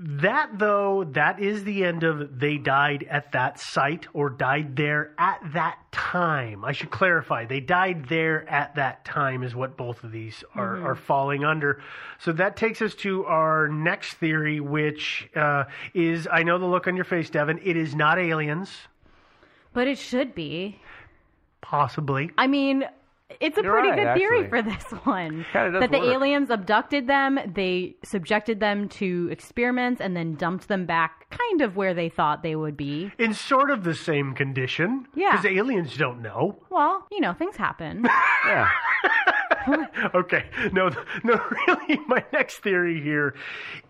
[0.00, 5.12] that though, that is the end of they died at that site or died there
[5.18, 6.64] at that time.
[6.64, 7.44] I should clarify.
[7.44, 10.84] They died there at that time is what both of these are, Mhm.
[10.84, 11.80] are falling under.
[12.18, 15.64] So that takes us to our next theory, which uh,
[15.94, 17.60] is I know the look on your face, Devin.
[17.62, 18.88] It is not aliens,
[19.72, 20.80] But it should be.
[21.60, 22.30] possibly.
[22.38, 22.84] I mean,
[23.40, 24.48] it's a You're pretty right, good theory actually.
[24.48, 25.46] for this one.
[25.52, 26.08] That the work.
[26.08, 31.76] aliens abducted them, they subjected them to experiments, and then dumped them back kind of
[31.76, 33.12] where they thought they would be.
[33.18, 35.06] In sort of the same condition.
[35.14, 35.32] Yeah.
[35.32, 36.58] Because aliens don't know.
[36.70, 38.06] Well, you know, things happen.
[38.46, 38.70] yeah.
[40.14, 40.46] okay.
[40.72, 40.90] No,
[41.24, 43.34] no, really, my next theory here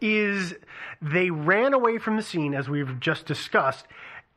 [0.00, 0.54] is
[1.00, 3.86] they ran away from the scene, as we've just discussed,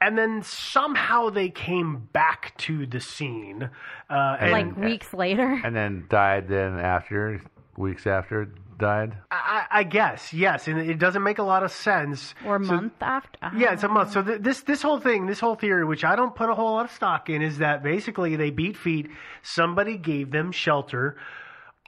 [0.02, 3.70] and then somehow they came back to the scene.
[4.10, 5.62] Uh, and like weeks later.
[5.64, 6.48] And then died.
[6.50, 7.42] Then after
[7.78, 9.16] weeks after died.
[9.30, 12.34] I, I guess yes, and it doesn't make a lot of sense.
[12.46, 13.52] Or a So- month after.
[13.56, 14.12] Yeah, it's a month.
[14.12, 16.72] So th- this this whole thing, this whole theory, which I don't put a whole
[16.74, 19.10] lot of stock in, is that basically they beat feet.
[19.44, 21.16] Somebody gave them shelter.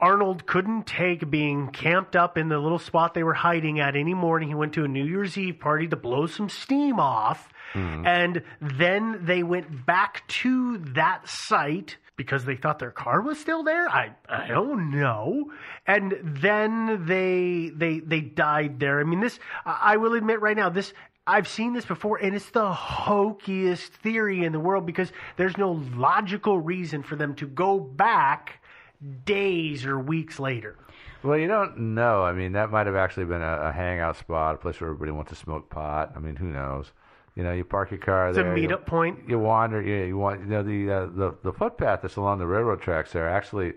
[0.04, 4.38] Arnold couldn't take being camped up in the little spot they were hiding at anymore,
[4.38, 7.48] and he went to a New Year's Eve party to blow some steam off.
[7.72, 8.06] Hmm.
[8.06, 13.64] And then they went back to that site because they thought their car was still
[13.64, 13.88] there.
[13.88, 15.54] I I don't know.
[15.88, 19.00] And then they they they died there.
[19.00, 20.94] I mean, this I I will admit right now this.
[21.26, 25.72] I've seen this before, and it's the hokiest theory in the world because there's no
[25.96, 28.60] logical reason for them to go back
[29.26, 30.76] days or weeks later.
[31.24, 32.24] Well, you don't know.
[32.24, 35.12] I mean, that might have actually been a, a hangout spot, a place where everybody
[35.12, 36.12] wants to smoke pot.
[36.16, 36.92] I mean, who knows?
[37.36, 38.58] You know, you park your car It's a there.
[38.58, 39.20] you- meetup point.
[39.28, 39.82] You wander.
[39.82, 40.42] You, you want.
[40.42, 43.74] You know, the uh, the the footpath that's along the railroad tracks there actually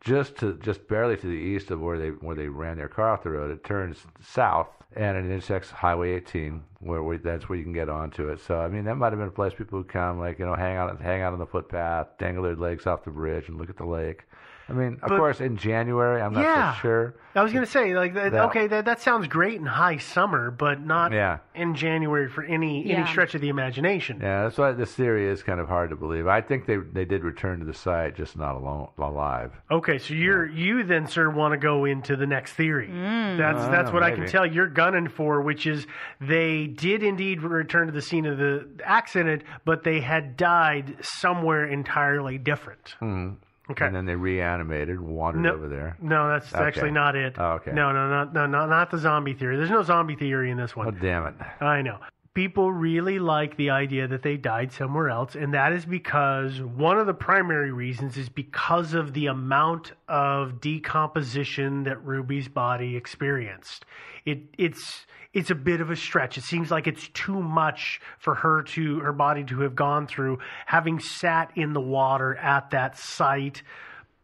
[0.00, 3.10] just to just barely to the east of where they where they ran their car
[3.10, 3.50] off the road.
[3.50, 7.90] It turns south and it intersects Highway 18, where we, that's where you can get
[7.90, 8.40] onto it.
[8.40, 10.54] So I mean, that might have been a place people would come, like you know,
[10.54, 13.68] hang out hang out on the footpath, dangle their legs off the bridge, and look
[13.70, 14.24] at the lake.
[14.68, 16.74] I mean, of But- course, in January, I'm not Yeah.
[16.74, 17.14] so sure.
[17.34, 19.96] I was going to say, like, that, That- okay, that, that sounds great in high
[19.98, 21.38] summer, but not Yeah.
[21.54, 22.96] in January for any Yeah.
[22.98, 24.18] any stretch of the imagination.
[24.20, 26.26] Yeah, that's why this theory is kind of hard to believe.
[26.26, 29.52] I think they they did return to the site, just not alone, alive.
[29.70, 32.88] Okay, so you're you then, sir, want to go into the next theory.
[32.92, 35.86] That's Uh, that's what I can tell you're gunning for, which is
[36.20, 41.64] they did indeed return to the scene of the accident, but they had died somewhere
[41.64, 42.96] entirely different.
[43.00, 43.30] hmm
[43.70, 43.84] Okay.
[43.86, 45.96] And then they reanimated, wandered No, over there.
[46.00, 46.64] no, that's Okay.
[46.64, 47.34] actually not it.
[47.38, 47.72] Oh, okay.
[47.72, 49.56] No, no, no, no, no, not the zombie theory.
[49.56, 50.86] There's no zombie theory in this one.
[50.86, 51.34] Oh, damn it.
[51.60, 51.98] I know.
[52.34, 56.96] People really like the idea that they died somewhere else, and that is because one
[56.98, 63.84] of the primary reasons is because of the amount of decomposition that Ruby's body experienced.
[64.24, 65.06] It it's
[65.38, 66.36] it's a bit of a stretch.
[66.36, 70.38] It seems like it's too much for her to her body to have gone through,
[70.66, 73.62] having sat in the water at that site.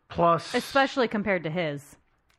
[0.09, 1.97] Plus, Especially compared to his.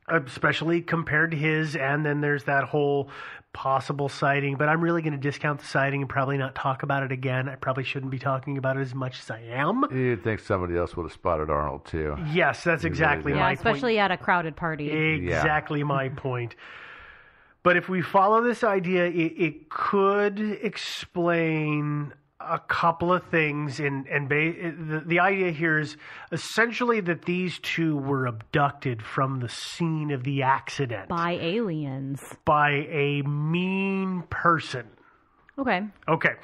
[0.08, 1.76] especially compared to his.
[1.76, 3.10] And then there's that whole
[3.52, 4.56] possible sighting.
[4.56, 7.48] But I'm really going to discount the sighting and probably not talk about it again.
[7.48, 9.84] I probably shouldn't be talking about it as much as I am.
[9.90, 12.16] You'd think somebody else would have spotted Arnold too.
[12.32, 13.38] Yes, that's You exactly do.
[13.38, 14.88] Yeah, my especially at a crowded party.
[14.90, 15.24] point.
[15.24, 16.54] Exactly my point.
[17.66, 23.80] But if we follow this idea, it, it could explain a couple of things.
[23.80, 25.96] And, and ba- the, the idea here is
[26.30, 31.08] essentially that these two were abducted from the scene of the accident.
[31.08, 32.22] By aliens.
[32.44, 34.86] by a mean person.
[35.58, 35.80] Okay.
[36.06, 36.34] Okay.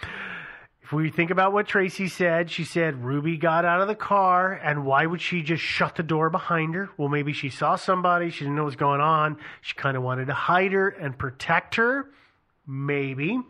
[0.92, 4.52] If we think about what Tracy said, she said Ruby got out of the car,
[4.52, 6.90] and why would she just shut the door behind her?
[6.98, 9.38] Well, maybe she saw somebody, she didn't know what was going on.
[9.62, 12.10] She kind of wanted to hide her and protect her.
[12.66, 13.40] Maybe.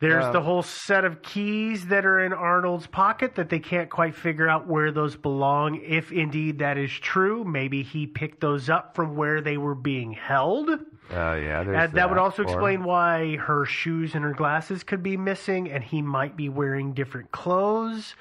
[0.00, 3.90] There's Uh, the whole set of keys that are in Arnold's pocket that they can't
[3.90, 5.82] quite figure out where those belong.
[5.82, 10.12] If indeed that is true, maybe he picked those up from where they were being
[10.12, 10.70] held.
[11.12, 14.82] Uh, yeah, there's And that would also Or- explain why her shoes and her glasses
[14.82, 18.14] could be missing, and he might be wearing different clothes.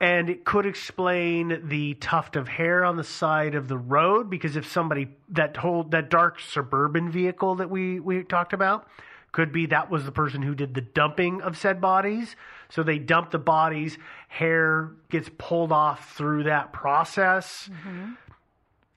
[0.00, 4.56] And it could explain the tuft of hair on the side of the road, because
[4.56, 8.88] if somebody that whole that dark suburban vehicle that we we talked about
[9.32, 12.34] could be that was the person who did the dumping of said bodies.
[12.70, 17.68] So they dump the bodies, hair gets pulled off through that process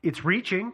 [0.04, 0.74] it's reaching,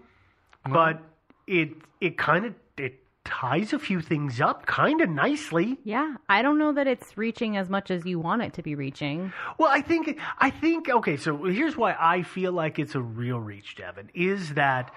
[0.70, 1.02] but
[1.50, 5.78] it it kind of it ties a few things up kind of nicely.
[5.84, 8.76] Yeah, I don't know that it's reaching as much as you want it to be
[8.76, 9.34] reaching.
[9.58, 11.18] Well, I think I think okay.
[11.18, 14.10] So here's why I feel like it's a real reach, Devin.
[14.14, 14.94] Is that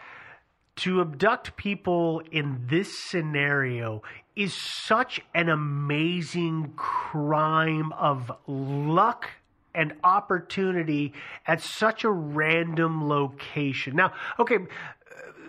[0.76, 4.03] to abduct people in this scenario
[4.36, 9.28] is such an amazing crime of luck
[9.74, 11.12] and opportunity
[11.46, 13.96] at such a random location.
[13.96, 14.59] Now, okay,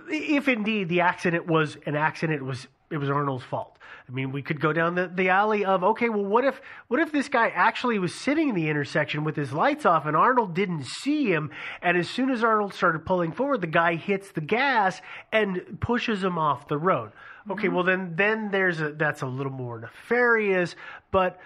[0.10, 3.78] if indeed the accident was an accident, it was it was Arnold's fault.
[4.08, 7.00] I mean, we could go down the, the alley of okay, well, what if what
[7.00, 10.54] if this guy actually was sitting in the intersection with his lights off and Arnold
[10.54, 11.52] didn't see him,
[11.82, 15.02] and as soon as Arnold started pulling forward, the guy hits the gas
[15.32, 17.12] and pushes him off the road.
[17.50, 17.76] Okay, mm-hmm.
[17.76, 20.76] well then then there's a that's a little more nefarious,
[21.12, 21.40] but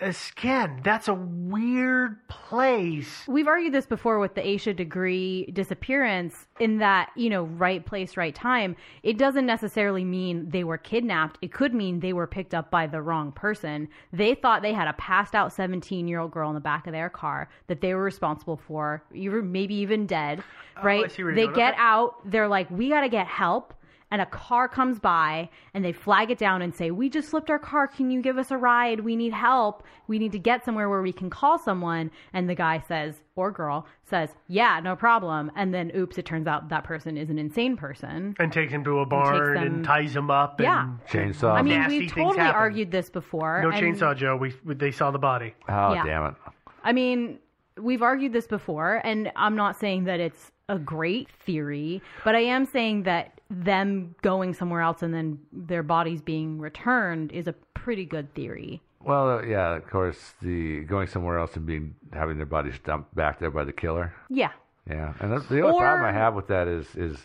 [0.00, 3.24] again, that's a weird place.
[3.26, 8.16] We've argued this before with the Asha Degree disappearance in that, you know, right place,
[8.16, 8.76] right time.
[9.02, 11.38] It doesn't necessarily mean they were kidnapped.
[11.42, 13.88] It could mean they were picked up by the wrong person.
[14.12, 16.92] They thought they had a passed out 17 year old girl in the back of
[16.92, 20.42] their car that they were responsible for, even maybe even dead,
[20.76, 21.04] oh, right?
[21.04, 21.74] Oh, where you're they get Okay.
[21.78, 23.74] out, they're like, we got to get help.
[24.16, 27.50] And a car comes by and they flag it down and say, We just flipped
[27.50, 27.86] our car.
[27.86, 29.00] Can you give us a ride?
[29.00, 29.82] We need help.
[30.08, 32.10] We need to get somewhere where we can call someone.
[32.32, 35.52] And the guy says, or girl says, Yeah, no problem.
[35.54, 38.34] And then, oops, it turns out that person is an insane person.
[38.38, 40.62] And takes him to a barn and, them- ties him up.
[40.62, 40.84] Yeah.
[41.12, 41.52] And Chainsaw.
[41.52, 42.56] I mean, nasty we've totally happen.
[42.58, 43.60] argued this before.
[43.62, 44.34] No and- chainsaw, Joe.
[44.36, 45.52] We, we they saw the body.
[45.68, 46.04] Oh, Yeah.
[46.06, 46.34] damn it.
[46.82, 47.38] I mean,
[47.78, 52.40] we've argued this before, and I'm not saying that it's a great theory, but I
[52.40, 57.52] am saying that them going somewhere else and then their bodies being returned is a
[57.74, 58.82] pretty good theory.
[59.00, 63.14] Well, uh, yeah, of course, the going somewhere else and being having their bodies dumped
[63.14, 64.12] back there by the killer.
[64.28, 64.50] Yeah.
[64.88, 67.18] Yeah, and that's, the only problem I have with that is is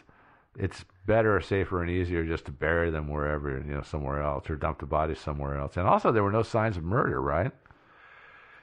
[0.57, 4.55] it's better, safer, and easier just to bury them wherever you know somewhere else or
[4.55, 5.77] dump the bodies somewhere else.
[5.77, 7.51] And also, there were no signs of murder, right?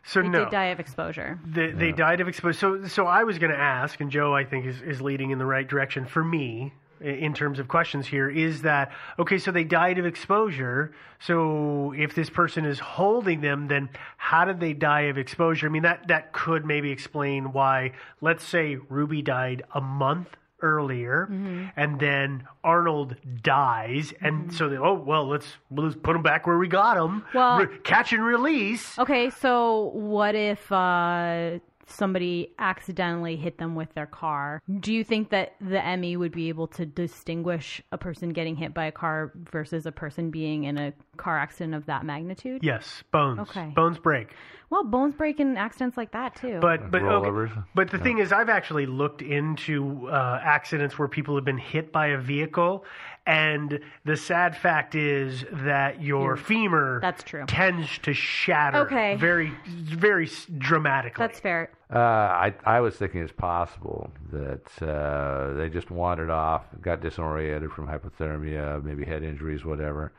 [0.09, 0.45] So They no.
[0.45, 1.39] did die of exposure.
[1.45, 2.59] They, they died of exposure.
[2.59, 5.39] So, so I was going to ask, and Joe, I think, is, is leading in
[5.39, 8.31] the right direction for me in terms of questions here.
[8.31, 9.37] Is that okay?
[9.37, 10.95] So they died of exposure.
[11.21, 15.67] So if this person is holding them, then how did they die of exposure?
[15.67, 17.93] I mean, that that could maybe explain why.
[18.21, 20.29] Let's say Ruby died a month
[20.61, 21.29] earlier,
[21.77, 26.59] and then Arnold dies, and so they oh well, let's let's put him back where
[26.59, 27.25] we got him.
[27.35, 28.99] Well- Re- catch and release.
[28.99, 31.59] Okay, so what if uh,
[31.91, 34.62] somebody accidentally hit them with their car?
[34.80, 38.74] Do you think that the ME would be able to distinguish a person getting hit
[38.74, 42.62] by a car versus a person being in a car accident of that magnitude?
[42.62, 43.41] Yes, bones.
[43.41, 43.72] Okay.
[43.74, 44.34] Bones break.
[44.70, 46.59] Well, bones break in accidents like that too.
[46.61, 47.53] But but okay.
[47.74, 51.91] but the thing is, I've actually looked into uh, accidents where people have been hit
[51.91, 52.84] by a vehicle,
[53.29, 57.45] and the sad fact is that your femur That's true.
[57.47, 58.79] tends to shatter.
[58.79, 59.16] Okay.
[59.16, 61.22] Very very dramatically.
[61.22, 61.70] That's fair.
[61.93, 67.70] Uh, I I was thinking it's possible that uh, they just wandered off, got disoriented
[67.70, 70.12] from hypothermia, maybe head injuries, whatever,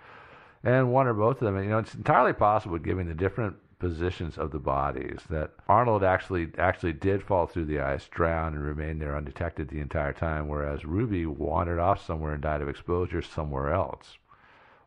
[0.63, 1.57] and one or both of them.
[1.57, 3.55] And, you know, it's entirely possible, given the different
[3.89, 8.63] positions of the bodies, that Arnold actually actually did fall through the ice, drown, and
[8.63, 13.21] remain there undetected the entire time, whereas Ruby wandered off somewhere and died of exposure
[13.21, 14.17] somewhere else,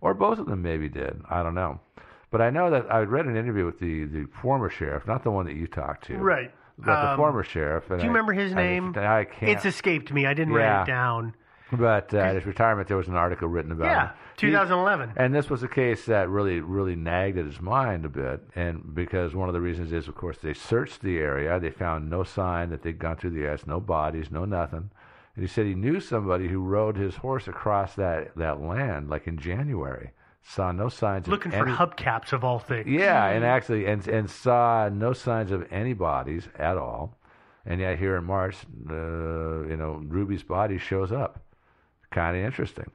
[0.01, 1.21] or both of them maybe did.
[1.29, 1.81] I don't know.
[2.31, 5.31] But I know that I read an interview with the, the former sheriff, not the
[5.31, 6.17] one that you talked to.
[6.17, 6.51] Right.
[6.79, 7.91] But the Um, former sheriff.
[7.91, 8.95] and Do you I- remember his I- name?
[8.97, 9.53] I, can't.
[9.53, 10.25] It's escaped me.
[10.27, 10.77] I didn't Yeah.
[10.79, 11.35] write it down.
[11.71, 14.15] But uh, at his retirement, there was an article written about Yeah, him.
[14.43, 15.13] He- 2011.
[15.17, 18.41] and this was a case that really, really nagged at his mind a bit.
[18.55, 21.59] And because one of the reasons is, of course, they searched the area.
[21.59, 24.91] They found no sign that they'd gone through the ice, no bodies, no nothing.
[25.35, 29.27] And he said he knew somebody who rode his horse across that, that land, like
[29.27, 30.11] in January.
[30.43, 32.87] saw no signs Looking of for hubcaps of all things.
[32.89, 37.17] yeah, and actually, and and saw no signs of any bodies at all.
[37.65, 38.57] And yet, here in March,
[38.91, 38.93] uh,
[39.71, 41.39] you know, Ruby's body shows up.
[42.11, 42.91] Kind of interesting.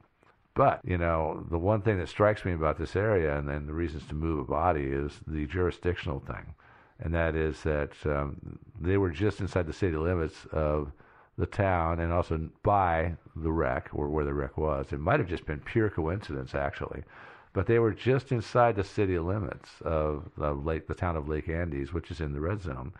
[0.58, 3.72] But you know, the one thing that strikes me about this area, and, and the
[3.72, 6.52] reasons to move a body, is the jurisdictional thing,
[6.98, 10.90] and that is that um, they were just inside the city limits of
[11.38, 14.92] the town, and also by the wreck, or where the wreck was.
[14.92, 17.04] It might have just been pure coincidence, actually
[17.52, 21.92] but they were just inside the city limits of, Lake, the town of Lake Andes,
[21.92, 22.92] which is in the red zone.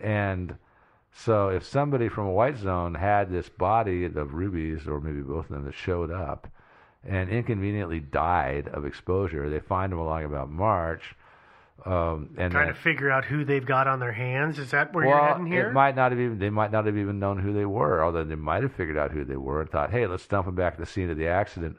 [0.00, 0.56] And
[1.12, 5.46] so, if somebody from a white zone had this body of Ruby's, or maybe both
[5.46, 6.46] of them, that showed up
[7.08, 11.14] and inconveniently died of exposure, they find them along about March.
[11.84, 14.58] Um, and Trying then- to figure out who they've got on their hands.
[14.58, 15.68] Is that where well, you're heading here?
[15.68, 18.24] It might not have even they might not have even known who they were, although
[18.24, 20.74] they might have figured out who they were and thought, hey, let's dump them back
[20.74, 21.76] at the scene of the accident.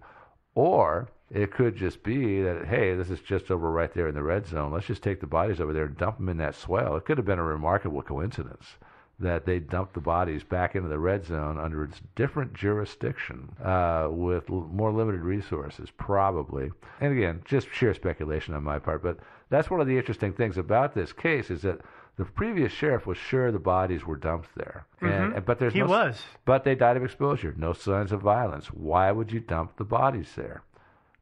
[0.56, 4.24] Or it could just be that, hey, this is just over right there in the
[4.24, 4.72] red zone.
[4.72, 6.96] Let's just take the bodies over there and dump them in that swell.
[6.96, 8.78] It could have been a remarkable coincidence
[9.20, 14.07] that they dumped the bodies back into the red zone under its different jurisdiction uh,
[14.11, 16.70] with l- more limited resources, probably.
[17.01, 19.18] And again, just sheer speculation on my part, but
[19.49, 21.82] that's one of the interesting things about this case is that
[22.18, 25.45] the previous sheriff was sure the bodies were dumped there, and, Mhm.
[25.45, 26.24] but there's He no, was.
[26.45, 28.68] but they died of exposure, no signs of violence.
[28.68, 30.61] Why would you dump the bodies there?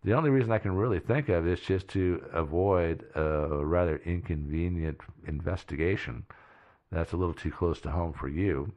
[0.03, 4.99] The only reason I can really think of is just to avoid a rather inconvenient
[5.27, 6.25] investigation.
[6.95, 8.71] That's a little too close to home for you,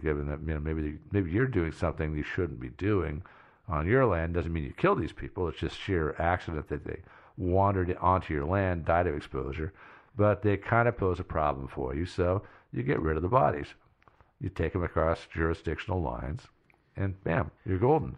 [0.00, 3.22] given that you know maybe maybe you're doing something you shouldn't be doing
[3.68, 4.32] on your land.
[4.32, 5.46] Doesn't mean you kill these people.
[5.48, 7.02] It's just sheer accident that they
[7.36, 9.74] wandered onto your land, died of exposure,
[10.16, 12.06] but they kind of pose a problem for you.
[12.06, 12.42] So
[12.72, 13.74] you get rid of the bodies.
[14.40, 16.44] You take them across jurisdictional lines,
[16.96, 18.16] and bam, you're golden.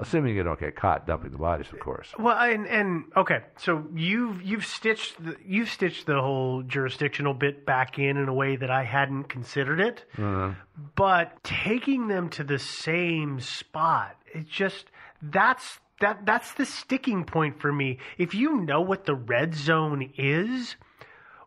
[0.00, 2.08] Assuming you don't get caught dumping the bodies, of course.
[2.18, 7.66] Well, and and okay, so you've you've stitched the, you've stitched the whole jurisdictional bit
[7.66, 10.04] back in in a way that I hadn't considered it.
[10.16, 10.54] Uh,
[10.96, 14.86] But taking them to the same spot, it just
[15.20, 17.98] that's that that's the sticking point for me.
[18.16, 20.76] If you know what the red zone is,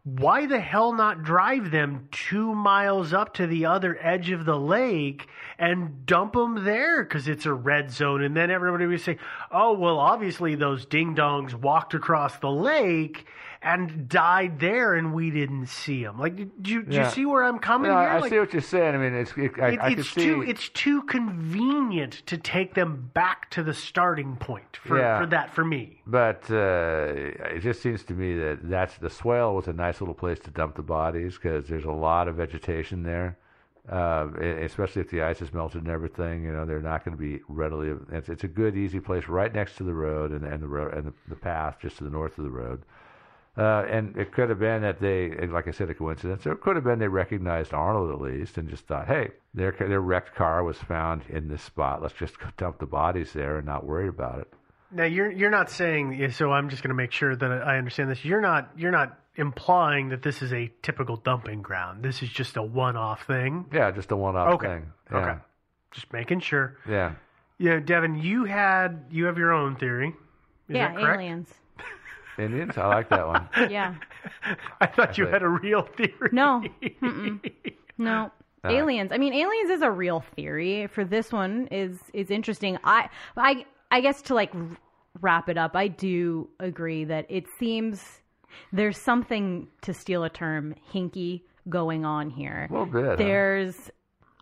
[0.05, 4.59] why the hell not drive them two miles up to the other edge of the
[4.59, 5.27] lake
[5.57, 8.21] and dump them there because it's a red zone?
[8.21, 9.17] And then everybody would say,
[9.49, 13.25] oh, well, obviously those ding dongs walked across the lake
[13.63, 16.19] and died there and we didn't see them.
[16.19, 18.09] Like, do you, do you see where I'm coming no, here?
[18.09, 18.95] I Like, see what you're saying.
[18.95, 20.25] I mean, it's it, I, it- I it's see.
[20.25, 25.19] too it's too convenient to take them back to the starting point for, Yeah.
[25.19, 26.01] for that for me.
[26.07, 27.13] But uh,
[27.55, 30.51] it just seems to me that that's the swale was a nice little place to
[30.51, 33.37] dump the bodies because there's a lot of vegetation there.
[33.89, 34.29] Uh,
[34.61, 37.41] especially if the ice is melted and everything, you know they're not going to be
[37.49, 37.93] readily.
[38.13, 40.93] It's, it's a good, easy place right next to the road and, and the road
[40.93, 42.83] and the, the path just to the north of the road.
[43.55, 46.47] Uh, and it could have been that they, like I said, a coincidence.
[46.47, 49.71] Or it could have been they recognized Arnold at least and just thought, hey, their
[49.71, 52.01] their wrecked car was found in this spot.
[52.01, 54.51] Let's just go dump the bodies there and not worry about it.
[54.91, 56.51] Now you're you're not saying so.
[56.51, 58.25] I'm just going to make sure that I understand this.
[58.25, 62.03] You're not you're not implying that this is a typical dumping ground.
[62.03, 63.65] This is just a one-off thing.
[63.73, 64.67] Yeah, just a one-off Okay.
[64.67, 64.93] thing.
[65.11, 65.17] Yeah.
[65.17, 65.39] Okay.
[65.91, 66.77] Just making sure.
[66.87, 67.13] Yeah.
[67.59, 70.09] Yeah, Devin, you had you have your own theory.
[70.09, 71.21] Is yeah, that correct?
[71.21, 71.53] aliens.
[72.37, 73.47] Indians, I like that one.
[73.69, 73.95] Yeah.
[74.81, 75.33] I thought you Okay.
[75.33, 76.29] had a real theory.
[76.31, 76.63] No.
[77.01, 77.39] Mm-mm.
[77.97, 78.31] No.
[78.65, 79.11] Uh, aliens.
[79.11, 80.87] I mean, aliens is a real theory.
[80.87, 82.77] For this one is is interesting.
[82.83, 84.53] I I I guess to like
[85.21, 88.21] wrap it up, I do agree that it seems
[88.71, 92.67] there's something to steal a term hinky going on here.
[92.69, 93.05] A little bit.
[93.05, 93.15] huh?
[93.17, 93.91] There's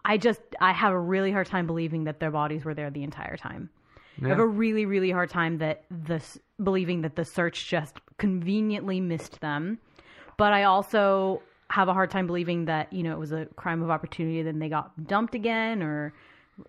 [0.06, 3.04] I just I have a really hard time believing that their bodies were there the
[3.04, 3.70] entire time.
[4.24, 9.00] I have a really really hard time that this believing that the search just conveniently
[9.00, 9.80] missed them.
[10.38, 13.82] But I also have a hard time believing that, you know, it was a crime
[13.82, 16.14] of opportunity then they got dumped again or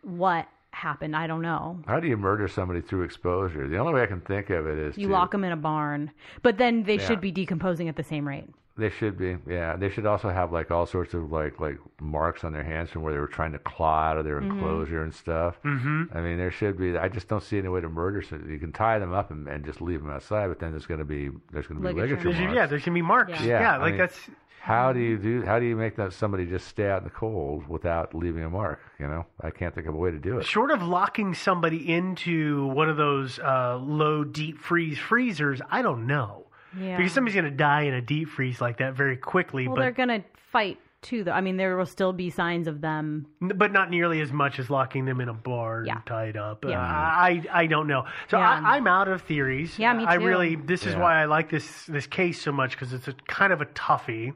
[0.03, 1.14] what happened.
[1.14, 1.82] I don't know.
[1.86, 3.68] How do you murder somebody through exposure?
[3.68, 5.57] The only way I can think of it is You to, lock them in a
[5.57, 6.11] barn,
[6.43, 7.07] but then they Yeah.
[7.07, 8.49] should be decomposing at the same rate.
[8.77, 9.77] They should be, yeah.
[9.77, 13.03] They should also have like all sorts of like like marks on their hands from
[13.03, 14.53] where they were trying to claw out of their Mhm.
[14.53, 15.57] enclosure and stuff.
[15.62, 16.05] Mm-hmm.
[16.16, 16.97] I mean, there should be.
[16.97, 18.23] I just don't see any way to murder.
[18.23, 20.87] So you can tie them up and, and just leave them outside, but then there's
[20.87, 22.14] going to be there's going to be Ligature.
[22.16, 22.57] ligature There's- marks.
[22.57, 23.41] yeah, there's gonna be marks.
[23.43, 24.18] Yeah, Yeah, I like mean, that's
[24.61, 25.43] How do you do?
[25.43, 28.49] How do you make that somebody just stay out in the cold without leaving a
[28.49, 28.79] mark?
[29.01, 30.47] You know, I can't think of a way to do it.
[30.47, 35.61] short of locking somebody into one of those uh, low deep freeze freezers.
[35.70, 36.47] I don't know
[36.79, 36.97] Yeah.
[36.97, 39.66] because somebody's gonna die in a deep freeze like that very quickly.
[39.68, 41.25] Well, but they're going to fight too.
[41.25, 43.27] Though I mean, there will still be signs of them.
[43.41, 45.97] But not nearly as much as locking them in a barn Yeah.
[45.97, 46.64] and tied up.
[46.64, 46.79] Yeah.
[46.81, 48.05] Uh, I I don't know.
[48.31, 48.49] So Yeah.
[48.64, 49.79] I, I'm out of theories.
[49.79, 50.11] Yeah, me too.
[50.11, 53.14] I really this is why I like this this case so much because it's a
[53.27, 54.33] kind of a toughie.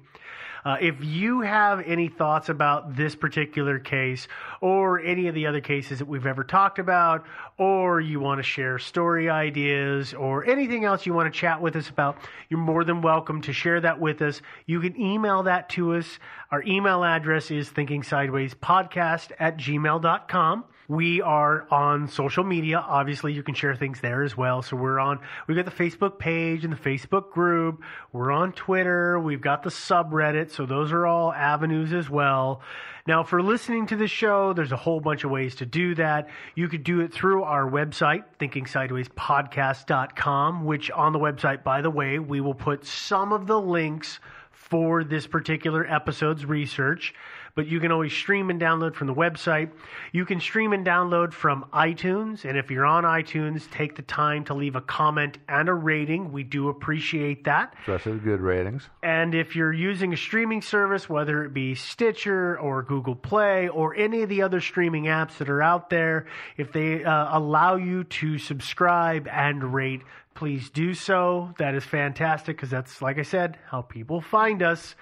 [0.67, 4.27] Uh, if you have any thoughts about this particular case
[4.61, 7.25] or any of the other cases that we've ever talked about,
[7.57, 11.77] or you want to share story ideas or anything else you want to chat with
[11.77, 12.17] us about,
[12.49, 14.43] you're more than welcome to share that with us.
[14.67, 16.19] You can email that to us.
[16.51, 20.65] Our email address is thinkingsidewayspodcast at gmail.com.
[20.89, 22.79] We are on social media.
[22.79, 24.63] Obviously, you can share things there as well.
[24.63, 27.83] So we're on, we've got the Facebook page and the Facebook group.
[28.13, 29.19] We're on Twitter.
[29.19, 30.51] We've got the subreddit.
[30.51, 32.63] So those are all avenues as well.
[33.07, 36.29] Now, for listening to the show, there's a whole bunch of ways to do that.
[36.57, 42.19] You could do it through our website, thinkingsidewayspodcast.com, which on the website, by the way,
[42.19, 44.19] we will put some of the links
[44.51, 47.15] for this particular episode's research,
[47.57, 49.71] but you can always stream and download from the website.
[50.13, 54.45] You can stream and download from iTunes, and if you're on iTunes, take the time
[54.45, 56.33] to leave a comment and a rating.
[56.33, 57.75] We do appreciate that.
[57.81, 58.89] Especially good ratings.
[59.03, 63.95] And if you're using a streaming service, whether it be Stitcher or Google Play or
[63.97, 66.27] any of the other streaming apps that are out there,
[66.59, 70.03] if they uh, allow you to subscribe and rate,
[70.35, 71.55] please do so.
[71.59, 74.95] That is fantastic because that's, like I said, how people find us.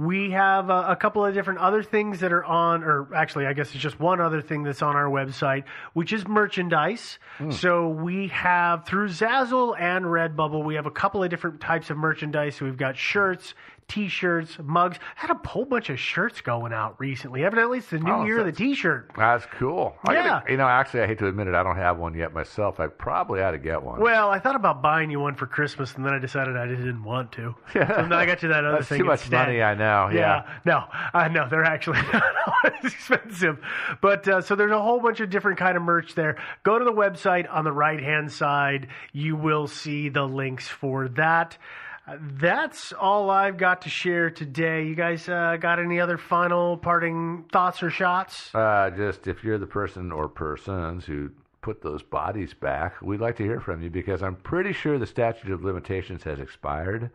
[0.00, 3.52] We have a, a couple of different other things that are on, or actually, I
[3.52, 7.18] guess it's just one other thing that's on our website, which is merchandise.
[7.36, 7.50] Hmm.
[7.50, 11.98] So we have through Zazzle and Redbubble, we have a couple of different types of
[11.98, 12.56] merchandise.
[12.56, 13.54] So We've got shirts,
[13.90, 14.98] t-shirts, mugs.
[15.18, 17.44] I had a whole bunch of shirts going out recently.
[17.44, 19.10] Evidently, it's the new Oh, year of the t-shirt.
[19.16, 19.96] That's cool.
[20.06, 20.24] I Yeah.
[20.28, 22.80] gotta- you know, actually, I hate to admit it, I don't have one yet myself.
[22.80, 24.00] I probably ought to get one.
[24.00, 26.80] Well, I thought about buying you one for Christmas, and then I decided I just
[26.80, 27.54] didn't want to.
[27.74, 27.86] Yeah.
[28.00, 29.46] So then I got you that other That's thing too much instead.
[29.48, 30.08] money, I know.
[30.12, 30.44] Yeah.
[30.64, 33.58] no, I know they're actually not expensive,
[34.00, 36.36] but uh, so there's a whole bunch of different kind of merch there.
[36.62, 38.88] Go to the website on the right hand side.
[39.12, 41.56] You will see the links for that.
[42.18, 44.84] That's all I've got to share today.
[44.84, 48.54] You guys uh, got any other final parting thoughts or shots?
[48.54, 51.30] Uh, just if you're the person or persons who
[51.62, 55.06] put those bodies back, we'd like to hear from you because I'm pretty sure the
[55.06, 57.10] statute of limitations has expired.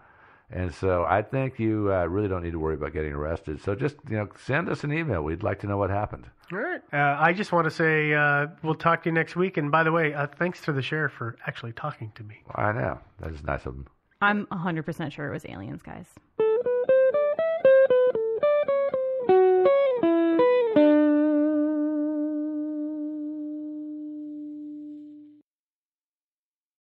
[0.51, 3.61] And so I think you uh, really don't need to worry about getting arrested.
[3.61, 5.23] So just you know, send us an email.
[5.23, 6.27] We'd like to know what happened.
[6.51, 6.81] All right.
[6.93, 9.57] Uh, I just want to say uh, we'll talk to you next week.
[9.57, 12.43] And by the way, uh, thanks to the sheriff for actually talking to me.
[12.53, 13.87] I know that is nice of them.
[14.25, 16.07] I'm 100% sure it was aliens, guys.